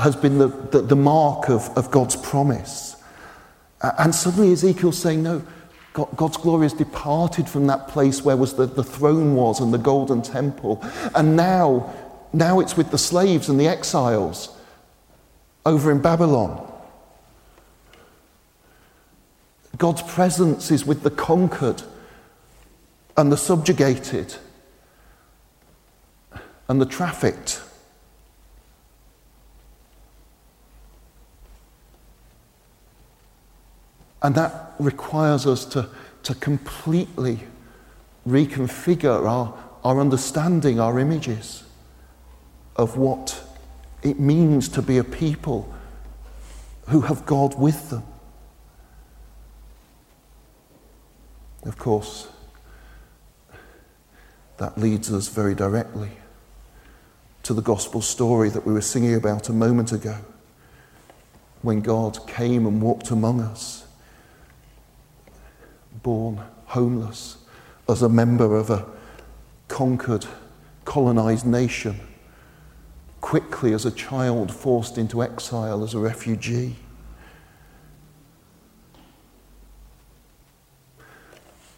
has 0.00 0.14
been 0.14 0.38
the, 0.38 0.46
the, 0.46 0.80
the 0.82 0.96
mark 0.96 1.48
of, 1.48 1.68
of 1.76 1.90
God's 1.90 2.16
promise. 2.16 2.96
And 3.80 4.14
suddenly 4.14 4.52
Ezekiel's 4.52 4.98
saying, 4.98 5.22
no, 5.22 5.42
God, 5.92 6.08
God's 6.16 6.36
glory 6.36 6.64
has 6.64 6.72
departed 6.72 7.48
from 7.48 7.66
that 7.66 7.88
place 7.88 8.24
where 8.24 8.36
was 8.36 8.54
the, 8.54 8.66
the 8.66 8.84
throne 8.84 9.34
was 9.34 9.60
and 9.60 9.74
the 9.74 9.78
golden 9.78 10.22
temple. 10.22 10.82
And 11.14 11.36
now, 11.36 11.92
now 12.32 12.60
it's 12.60 12.76
with 12.76 12.90
the 12.90 12.98
slaves 12.98 13.48
and 13.48 13.58
the 13.58 13.66
exiles 13.66 14.56
over 15.66 15.90
in 15.90 16.00
Babylon. 16.00 16.71
God's 19.78 20.02
presence 20.02 20.70
is 20.70 20.86
with 20.86 21.02
the 21.02 21.10
conquered 21.10 21.82
and 23.16 23.32
the 23.32 23.36
subjugated 23.36 24.34
and 26.68 26.80
the 26.80 26.86
trafficked. 26.86 27.60
And 34.22 34.34
that 34.36 34.72
requires 34.78 35.46
us 35.46 35.64
to, 35.66 35.88
to 36.22 36.34
completely 36.36 37.40
reconfigure 38.26 39.26
our, 39.26 39.52
our 39.82 40.00
understanding, 40.00 40.78
our 40.78 40.98
images 40.98 41.64
of 42.76 42.96
what 42.96 43.42
it 44.02 44.20
means 44.20 44.68
to 44.68 44.82
be 44.82 44.98
a 44.98 45.04
people 45.04 45.72
who 46.88 47.02
have 47.02 47.26
God 47.26 47.58
with 47.58 47.90
them. 47.90 48.04
Of 51.64 51.78
course, 51.78 52.28
that 54.58 54.78
leads 54.78 55.12
us 55.12 55.28
very 55.28 55.54
directly 55.54 56.10
to 57.44 57.54
the 57.54 57.62
gospel 57.62 58.00
story 58.00 58.48
that 58.50 58.66
we 58.66 58.72
were 58.72 58.80
singing 58.80 59.14
about 59.14 59.48
a 59.48 59.52
moment 59.52 59.92
ago 59.92 60.16
when 61.62 61.80
God 61.80 62.26
came 62.26 62.66
and 62.66 62.82
walked 62.82 63.10
among 63.10 63.40
us, 63.40 63.86
born 66.02 66.40
homeless 66.66 67.38
as 67.88 68.02
a 68.02 68.08
member 68.08 68.56
of 68.56 68.70
a 68.70 68.86
conquered, 69.68 70.26
colonized 70.84 71.46
nation, 71.46 72.00
quickly 73.20 73.72
as 73.72 73.84
a 73.86 73.90
child 73.90 74.52
forced 74.52 74.98
into 74.98 75.22
exile 75.22 75.84
as 75.84 75.94
a 75.94 75.98
refugee. 75.98 76.76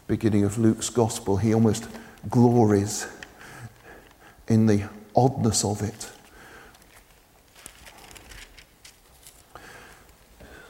Beginning 0.07 0.43
of 0.43 0.57
Luke's 0.57 0.89
gospel, 0.89 1.37
he 1.37 1.53
almost 1.53 1.87
glories 2.29 3.07
in 4.47 4.67
the 4.67 4.87
oddness 5.15 5.63
of 5.63 5.81
it. 5.81 6.11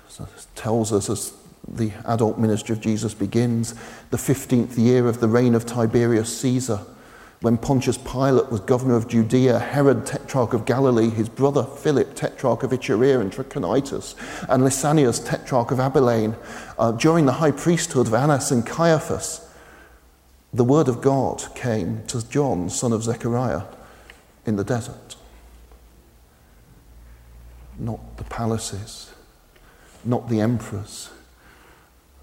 So 0.08 0.24
it 0.24 0.48
tells 0.56 0.94
us 0.94 1.10
as 1.10 1.34
the 1.68 1.92
adult 2.06 2.38
ministry 2.38 2.74
of 2.74 2.82
Jesus 2.82 3.14
begins, 3.14 3.74
the 4.12 4.18
15th 4.18 4.78
year 4.78 5.08
of 5.08 5.20
the 5.20 5.28
reign 5.28 5.56
of 5.56 5.66
Tiberius 5.66 6.38
Caesar 6.40 6.80
when 7.46 7.60
Pontius 7.60 8.00
Pilate 8.00 8.50
was 8.50 8.60
governor 8.62 8.96
of 8.96 9.08
Judea, 9.08 9.60
Herod, 9.60 10.08
tetrarch 10.08 10.54
of 10.54 10.66
Galilee, 10.66 11.12
his 11.12 11.30
brother 11.30 11.64
Philip, 11.64 12.16
tetrarch 12.16 12.64
of 12.64 12.72
Iturea 12.72 13.22
and 13.22 13.32
Trachonitis, 13.32 14.16
and 14.50 14.64
Lysanias, 14.64 15.24
tetrarch 15.24 15.70
of 15.70 15.80
Abilene, 15.80 16.36
uh, 16.80 16.92
during 16.94 17.28
the 17.28 17.34
high 17.34 17.52
priesthood 17.52 18.08
of 18.08 18.16
Annas 18.16 18.50
and 18.50 18.66
Caiaphas, 18.66 19.48
the 20.56 20.64
word 20.64 20.88
of 20.88 21.02
God 21.02 21.54
came 21.54 22.04
to 22.08 22.28
John, 22.28 22.68
son 22.72 22.92
of 22.92 23.04
Zechariah, 23.04 23.62
in 24.48 24.56
the 24.56 24.64
desert. 24.64 25.16
not 27.78 28.18
the 28.18 28.24
palaces, 28.24 29.14
not 30.04 30.30
the 30.30 30.42
emperors, 30.42 31.12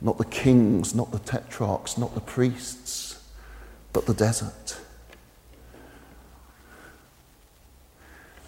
not 0.00 0.18
the 0.18 0.24
kings, 0.24 0.96
not 0.96 1.12
the 1.12 1.20
tetrarchs, 1.20 1.96
not 1.96 2.12
the 2.16 2.20
priests, 2.20 3.22
but 3.92 4.06
the 4.06 4.14
desert. 4.14 4.80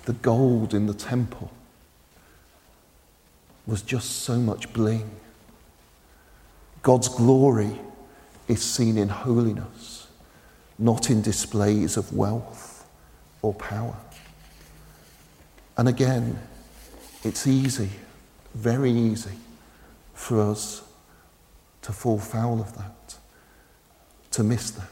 The 0.05 0.12
gold 0.12 0.75
in 0.75 0.87
the 0.87 0.95
temple 0.95 1.51
was 3.67 3.83
just 3.83 4.23
so 4.23 4.38
much 4.38 4.73
bling. 4.73 5.11
God's 6.83 7.09
glory 7.09 7.81
is 8.47 8.62
seen 8.62 8.99
in 8.99 9.09
holiness, 9.09 10.07
not 10.79 11.09
in 11.09 11.23
displays 11.23 11.97
of 11.97 12.12
wealth 12.14 12.87
or 13.40 13.55
power. 13.55 13.97
And 15.79 15.88
again, 15.88 16.38
it's 17.23 17.47
easy, 17.47 17.90
very 18.55 18.90
easy, 18.90 19.38
for 20.12 20.40
us 20.40 20.83
to 21.83 21.93
fall 21.93 22.19
foul 22.19 22.61
of 22.61 22.77
that, 22.77 23.17
to 24.33 24.45
miss 24.45 24.71
that. 24.73 24.88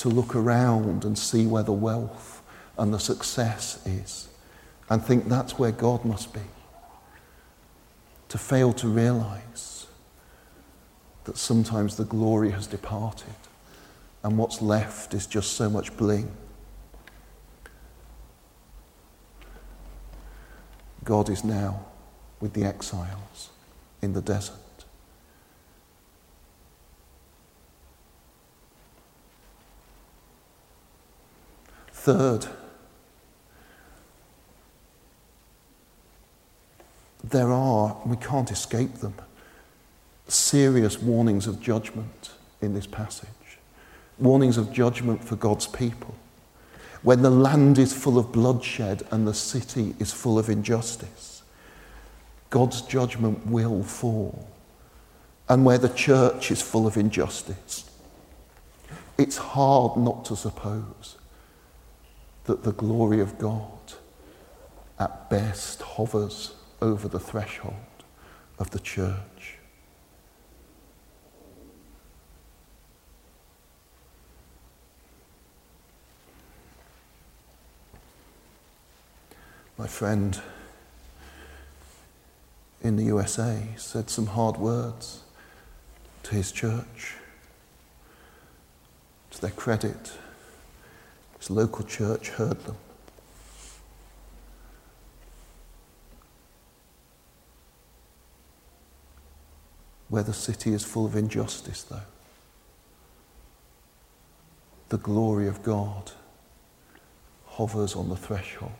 To 0.00 0.08
look 0.08 0.34
around 0.34 1.04
and 1.04 1.18
see 1.18 1.46
where 1.46 1.62
the 1.62 1.72
wealth 1.72 2.42
and 2.78 2.92
the 2.92 2.98
success 2.98 3.86
is 3.86 4.28
and 4.88 5.04
think 5.04 5.28
that's 5.28 5.58
where 5.58 5.72
God 5.72 6.06
must 6.06 6.32
be. 6.32 6.40
To 8.30 8.38
fail 8.38 8.72
to 8.72 8.88
realize 8.88 9.86
that 11.24 11.36
sometimes 11.36 11.96
the 11.96 12.04
glory 12.04 12.50
has 12.50 12.66
departed 12.66 13.34
and 14.22 14.38
what's 14.38 14.62
left 14.62 15.12
is 15.12 15.26
just 15.26 15.52
so 15.52 15.68
much 15.68 15.94
bling. 15.98 16.30
God 21.04 21.28
is 21.28 21.44
now 21.44 21.84
with 22.40 22.54
the 22.54 22.64
exiles 22.64 23.50
in 24.00 24.14
the 24.14 24.22
desert. 24.22 24.56
Third, 32.00 32.46
there 37.22 37.52
are, 37.52 38.00
we 38.06 38.16
can't 38.16 38.50
escape 38.50 38.94
them, 38.94 39.12
serious 40.26 40.98
warnings 40.98 41.46
of 41.46 41.60
judgment 41.60 42.30
in 42.62 42.72
this 42.72 42.86
passage. 42.86 43.28
Warnings 44.18 44.56
of 44.56 44.72
judgment 44.72 45.22
for 45.22 45.36
God's 45.36 45.66
people. 45.66 46.14
When 47.02 47.20
the 47.20 47.28
land 47.28 47.78
is 47.78 47.92
full 47.92 48.16
of 48.18 48.32
bloodshed 48.32 49.02
and 49.10 49.28
the 49.28 49.34
city 49.34 49.94
is 49.98 50.10
full 50.10 50.38
of 50.38 50.48
injustice, 50.48 51.42
God's 52.48 52.80
judgment 52.80 53.46
will 53.46 53.82
fall. 53.82 54.48
And 55.50 55.66
where 55.66 55.76
the 55.76 55.90
church 55.90 56.50
is 56.50 56.62
full 56.62 56.86
of 56.86 56.96
injustice, 56.96 57.90
it's 59.18 59.36
hard 59.36 59.98
not 59.98 60.24
to 60.24 60.34
suppose 60.34 61.18
that 62.50 62.64
the 62.64 62.72
glory 62.72 63.20
of 63.20 63.38
God 63.38 63.92
at 64.98 65.30
best 65.30 65.82
hovers 65.82 66.56
over 66.82 67.06
the 67.06 67.20
threshold 67.20 67.74
of 68.58 68.72
the 68.72 68.80
church. 68.80 69.58
My 79.78 79.86
friend 79.86 80.40
in 82.82 82.96
the 82.96 83.04
USA 83.04 83.68
said 83.76 84.10
some 84.10 84.26
hard 84.26 84.56
words 84.56 85.22
to 86.24 86.34
his 86.34 86.50
church. 86.50 87.14
To 89.30 89.40
their 89.40 89.50
credit, 89.52 90.14
his 91.40 91.50
local 91.50 91.84
church 91.84 92.28
heard 92.28 92.60
them. 92.60 92.76
Where 100.08 100.22
the 100.22 100.34
city 100.34 100.74
is 100.74 100.84
full 100.84 101.06
of 101.06 101.16
injustice, 101.16 101.82
though, 101.84 102.00
the 104.90 104.98
glory 104.98 105.48
of 105.48 105.62
God 105.62 106.12
hovers 107.46 107.96
on 107.96 108.10
the 108.10 108.16
threshold. 108.16 108.72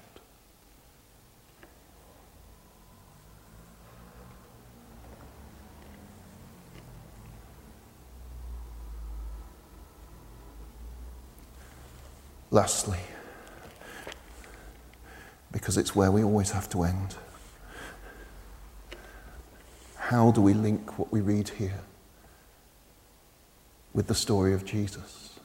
Lastly, 12.50 12.98
because 15.52 15.76
it's 15.76 15.94
where 15.94 16.10
we 16.10 16.24
always 16.24 16.50
have 16.50 16.68
to 16.70 16.82
end, 16.82 17.14
how 19.96 20.32
do 20.32 20.40
we 20.40 20.52
link 20.52 20.98
what 20.98 21.12
we 21.12 21.20
read 21.20 21.48
here 21.50 21.80
with 23.94 24.08
the 24.08 24.14
story 24.14 24.52
of 24.52 24.64
Jesus? 24.64 25.38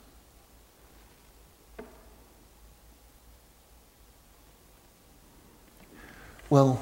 Well, 6.50 6.80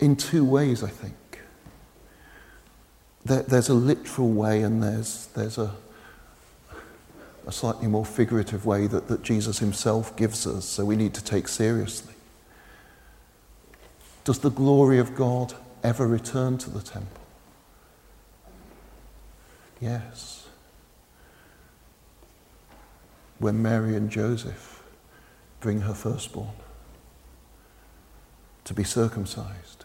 in 0.00 0.16
two 0.16 0.44
ways, 0.44 0.82
I 0.82 0.88
think. 0.88 1.14
There, 3.24 3.42
there's 3.42 3.68
a 3.68 3.74
literal 3.74 4.30
way 4.30 4.62
and 4.62 4.82
there's, 4.82 5.28
there's 5.34 5.58
a, 5.58 5.74
a 7.46 7.52
slightly 7.52 7.88
more 7.88 8.04
figurative 8.04 8.64
way 8.64 8.86
that, 8.86 9.08
that 9.08 9.22
Jesus 9.22 9.58
himself 9.58 10.16
gives 10.16 10.46
us, 10.46 10.64
so 10.64 10.84
we 10.84 10.96
need 10.96 11.14
to 11.14 11.24
take 11.24 11.48
seriously. 11.48 12.14
Does 14.24 14.38
the 14.38 14.50
glory 14.50 14.98
of 14.98 15.14
God 15.14 15.54
ever 15.82 16.06
return 16.06 16.58
to 16.58 16.70
the 16.70 16.80
temple? 16.80 17.20
Yes. 19.80 20.46
When 23.38 23.60
Mary 23.60 23.96
and 23.96 24.08
Joseph 24.08 24.84
bring 25.58 25.80
her 25.80 25.94
firstborn 25.94 26.54
to 28.64 28.74
be 28.74 28.84
circumcised, 28.84 29.84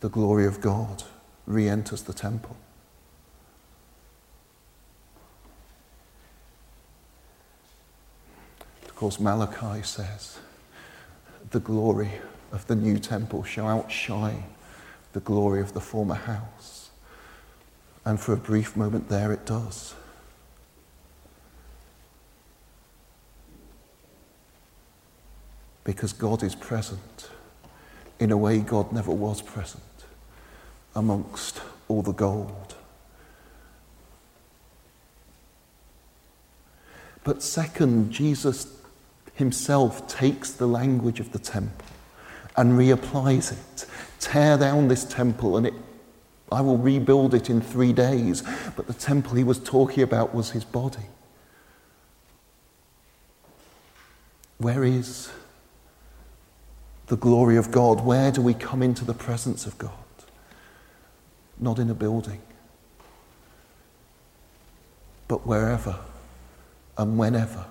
the 0.00 0.08
glory 0.08 0.46
of 0.46 0.62
God 0.62 1.02
re 1.46 1.68
enters 1.68 2.02
the 2.02 2.14
temple. 2.14 2.56
Of 8.96 9.00
course, 9.00 9.20
Malachi 9.20 9.82
says, 9.82 10.38
the 11.50 11.60
glory 11.60 12.12
of 12.50 12.66
the 12.66 12.74
new 12.74 12.98
temple 12.98 13.44
shall 13.44 13.68
outshine 13.68 14.44
the 15.12 15.20
glory 15.20 15.60
of 15.60 15.74
the 15.74 15.82
former 15.82 16.14
house. 16.14 16.88
And 18.06 18.18
for 18.18 18.32
a 18.32 18.38
brief 18.38 18.74
moment 18.74 19.10
there, 19.10 19.32
it 19.32 19.44
does. 19.44 19.94
Because 25.84 26.14
God 26.14 26.42
is 26.42 26.54
present 26.54 27.28
in 28.18 28.30
a 28.30 28.36
way 28.38 28.60
God 28.60 28.92
never 28.92 29.12
was 29.12 29.42
present 29.42 29.82
amongst 30.94 31.60
all 31.88 32.00
the 32.00 32.12
gold. 32.12 32.74
But 37.24 37.42
second, 37.42 38.10
Jesus 38.10 38.72
himself 39.36 40.08
takes 40.08 40.50
the 40.50 40.66
language 40.66 41.20
of 41.20 41.30
the 41.32 41.38
temple 41.38 41.86
and 42.56 42.72
reapplies 42.72 43.52
it. 43.52 43.86
Tear 44.18 44.56
down 44.56 44.88
this 44.88 45.04
temple 45.04 45.56
and 45.58 45.66
it, 45.66 45.74
I 46.50 46.62
will 46.62 46.78
rebuild 46.78 47.34
it 47.34 47.50
in 47.50 47.60
three 47.60 47.92
days. 47.92 48.42
But 48.74 48.86
the 48.86 48.94
temple 48.94 49.36
he 49.36 49.44
was 49.44 49.58
talking 49.58 50.02
about 50.02 50.34
was 50.34 50.50
his 50.50 50.64
body. 50.64 51.06
Where 54.58 54.82
is 54.84 55.30
the 57.08 57.16
glory 57.16 57.58
of 57.58 57.70
God? 57.70 58.04
Where 58.04 58.32
do 58.32 58.40
we 58.40 58.54
come 58.54 58.82
into 58.82 59.04
the 59.04 59.14
presence 59.14 59.66
of 59.66 59.76
God? 59.76 59.92
Not 61.58 61.78
in 61.78 61.90
a 61.90 61.94
building, 61.94 62.40
but 65.28 65.46
wherever 65.46 65.98
and 66.96 67.18
whenever 67.18 67.66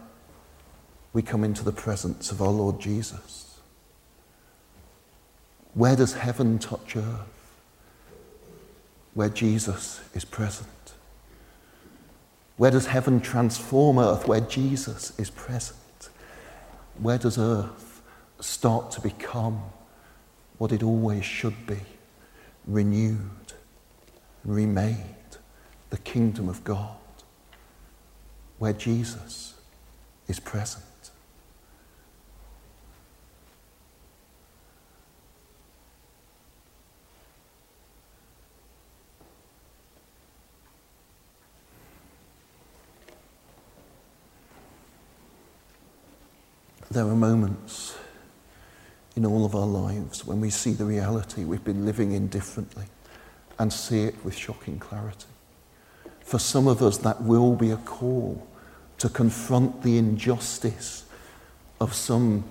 we 1.16 1.22
come 1.22 1.46
into 1.46 1.64
the 1.64 1.72
presence 1.72 2.30
of 2.30 2.42
our 2.42 2.52
Lord 2.52 2.78
Jesus? 2.78 3.58
Where 5.74 5.96
does 5.96 6.14
heaven 6.14 6.60
touch 6.60 6.98
earth? 6.98 7.62
Where 9.14 9.30
Jesus 9.30 10.02
is 10.14 10.26
present. 10.26 10.68
Where 12.58 12.70
does 12.70 12.88
heaven 12.88 13.22
transform 13.22 13.98
earth? 13.98 14.28
Where 14.28 14.42
Jesus 14.42 15.18
is 15.18 15.30
present. 15.30 16.10
Where 17.00 17.18
does 17.18 17.38
earth 17.38 18.02
start 18.42 18.92
to 18.92 19.02
become 19.02 19.62
what 20.58 20.74
it 20.74 20.84
always 20.84 21.24
should 21.24 21.66
be? 21.66 21.80
Renewed 22.68 23.54
remade, 24.44 24.98
the 25.92 25.98
kingdom 26.00 26.50
of 26.50 26.66
God, 26.66 26.98
where 28.60 28.74
Jesus 28.74 29.54
is 30.28 30.42
present. 30.42 30.84
There 46.96 47.04
are 47.10 47.14
moments 47.14 47.94
in 49.18 49.26
all 49.26 49.44
of 49.44 49.54
our 49.54 49.66
lives 49.68 50.26
when 50.26 50.40
we 50.40 50.50
see 50.50 50.72
the 50.72 50.86
reality 50.86 51.44
we've 51.44 51.62
been 51.62 51.86
living 51.86 52.14
in 52.14 52.30
differently 52.30 52.86
and 53.60 53.74
see 53.74 54.04
it 54.04 54.16
with 54.24 54.34
shocking 54.34 54.80
clarity. 54.80 55.26
For 56.22 56.40
some 56.40 56.70
of 56.70 56.82
us, 56.82 56.98
that 57.00 57.22
will 57.22 57.58
be 57.58 57.72
a 57.72 57.76
call 57.76 58.48
to 59.00 59.10
confront 59.10 59.84
the 59.84 59.98
injustice 59.98 61.04
of 61.82 61.94
some 61.94 62.46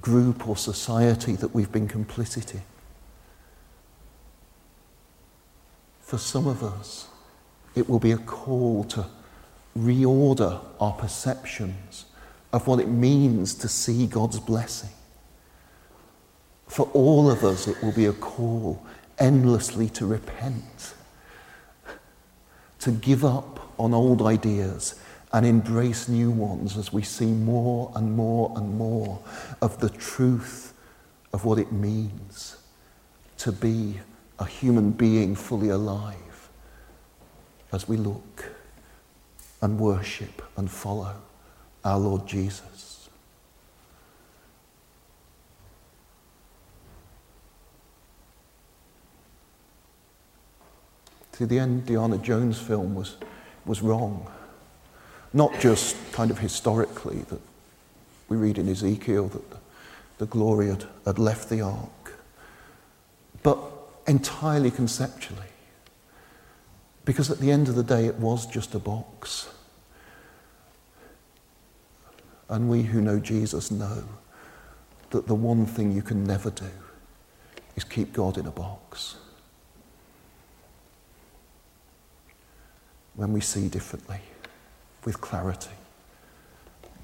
group 0.00 0.48
or 0.48 0.56
society 0.56 1.36
that 1.36 1.54
we've 1.54 1.70
been 1.70 1.86
complicit 1.86 2.54
in. 2.54 2.62
For 6.00 6.16
some 6.16 6.46
of 6.46 6.62
us, 6.62 7.08
it 7.74 7.90
will 7.90 8.00
be 8.00 8.12
a 8.12 8.16
call 8.16 8.84
to 8.84 9.04
reorder 9.76 10.64
our 10.80 10.92
perceptions 10.92 12.06
of 12.52 12.66
what 12.66 12.80
it 12.80 12.88
means 12.88 13.54
to 13.54 13.68
see 13.68 14.06
God's 14.06 14.38
blessing. 14.38 14.90
For 16.66 16.88
all 16.92 17.30
of 17.30 17.44
us, 17.44 17.68
it 17.68 17.82
will 17.82 17.92
be 17.92 18.06
a 18.06 18.12
call 18.12 18.84
endlessly 19.18 19.88
to 19.90 20.06
repent, 20.06 20.94
to 22.80 22.90
give 22.90 23.24
up 23.24 23.72
on 23.78 23.94
old 23.94 24.22
ideas 24.22 24.98
and 25.32 25.46
embrace 25.46 26.08
new 26.08 26.30
ones 26.30 26.76
as 26.76 26.92
we 26.92 27.02
see 27.02 27.26
more 27.26 27.90
and 27.94 28.14
more 28.14 28.52
and 28.56 28.76
more 28.76 29.18
of 29.62 29.80
the 29.80 29.88
truth 29.88 30.74
of 31.32 31.44
what 31.44 31.58
it 31.58 31.72
means 31.72 32.58
to 33.38 33.50
be 33.50 33.98
a 34.38 34.44
human 34.44 34.90
being 34.90 35.34
fully 35.34 35.70
alive 35.70 36.50
as 37.72 37.88
we 37.88 37.96
look 37.96 38.44
and 39.62 39.78
worship 39.78 40.42
and 40.56 40.70
follow 40.70 41.16
our 41.84 41.98
Lord 41.98 42.26
Jesus. 42.26 43.08
See, 51.32 51.44
the 51.46 51.58
Indiana 51.58 52.18
Jones 52.18 52.60
film 52.60 52.94
was, 52.94 53.16
was 53.64 53.82
wrong. 53.82 54.30
Not 55.32 55.58
just 55.60 55.96
kind 56.12 56.30
of 56.30 56.38
historically, 56.38 57.18
that 57.30 57.40
we 58.28 58.36
read 58.36 58.58
in 58.58 58.68
Ezekiel 58.68 59.28
that 59.28 59.50
the, 59.50 59.56
the 60.18 60.26
glory 60.26 60.68
had, 60.68 60.84
had 61.06 61.18
left 61.18 61.48
the 61.48 61.62
ark, 61.62 62.14
but 63.42 63.58
entirely 64.06 64.70
conceptually. 64.70 65.40
Because 67.04 67.30
at 67.30 67.38
the 67.38 67.50
end 67.50 67.68
of 67.68 67.74
the 67.74 67.82
day, 67.82 68.06
it 68.06 68.16
was 68.16 68.46
just 68.46 68.74
a 68.74 68.78
box. 68.78 69.48
And 72.48 72.68
we 72.68 72.82
who 72.82 73.00
know 73.00 73.18
Jesus 73.18 73.70
know 73.70 74.04
that 75.10 75.26
the 75.26 75.34
one 75.34 75.66
thing 75.66 75.92
you 75.92 76.02
can 76.02 76.24
never 76.24 76.50
do 76.50 76.70
is 77.76 77.84
keep 77.84 78.12
God 78.12 78.38
in 78.38 78.46
a 78.46 78.50
box. 78.50 79.16
When 83.14 83.32
we 83.32 83.40
see 83.40 83.68
differently, 83.68 84.20
with 85.04 85.20
clarity, 85.20 85.70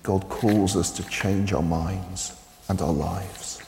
God 0.02 0.28
calls 0.28 0.76
us 0.76 0.90
to 0.92 1.02
change 1.08 1.52
our 1.52 1.62
minds 1.62 2.34
and 2.68 2.80
our 2.80 2.92
lives. 2.92 3.60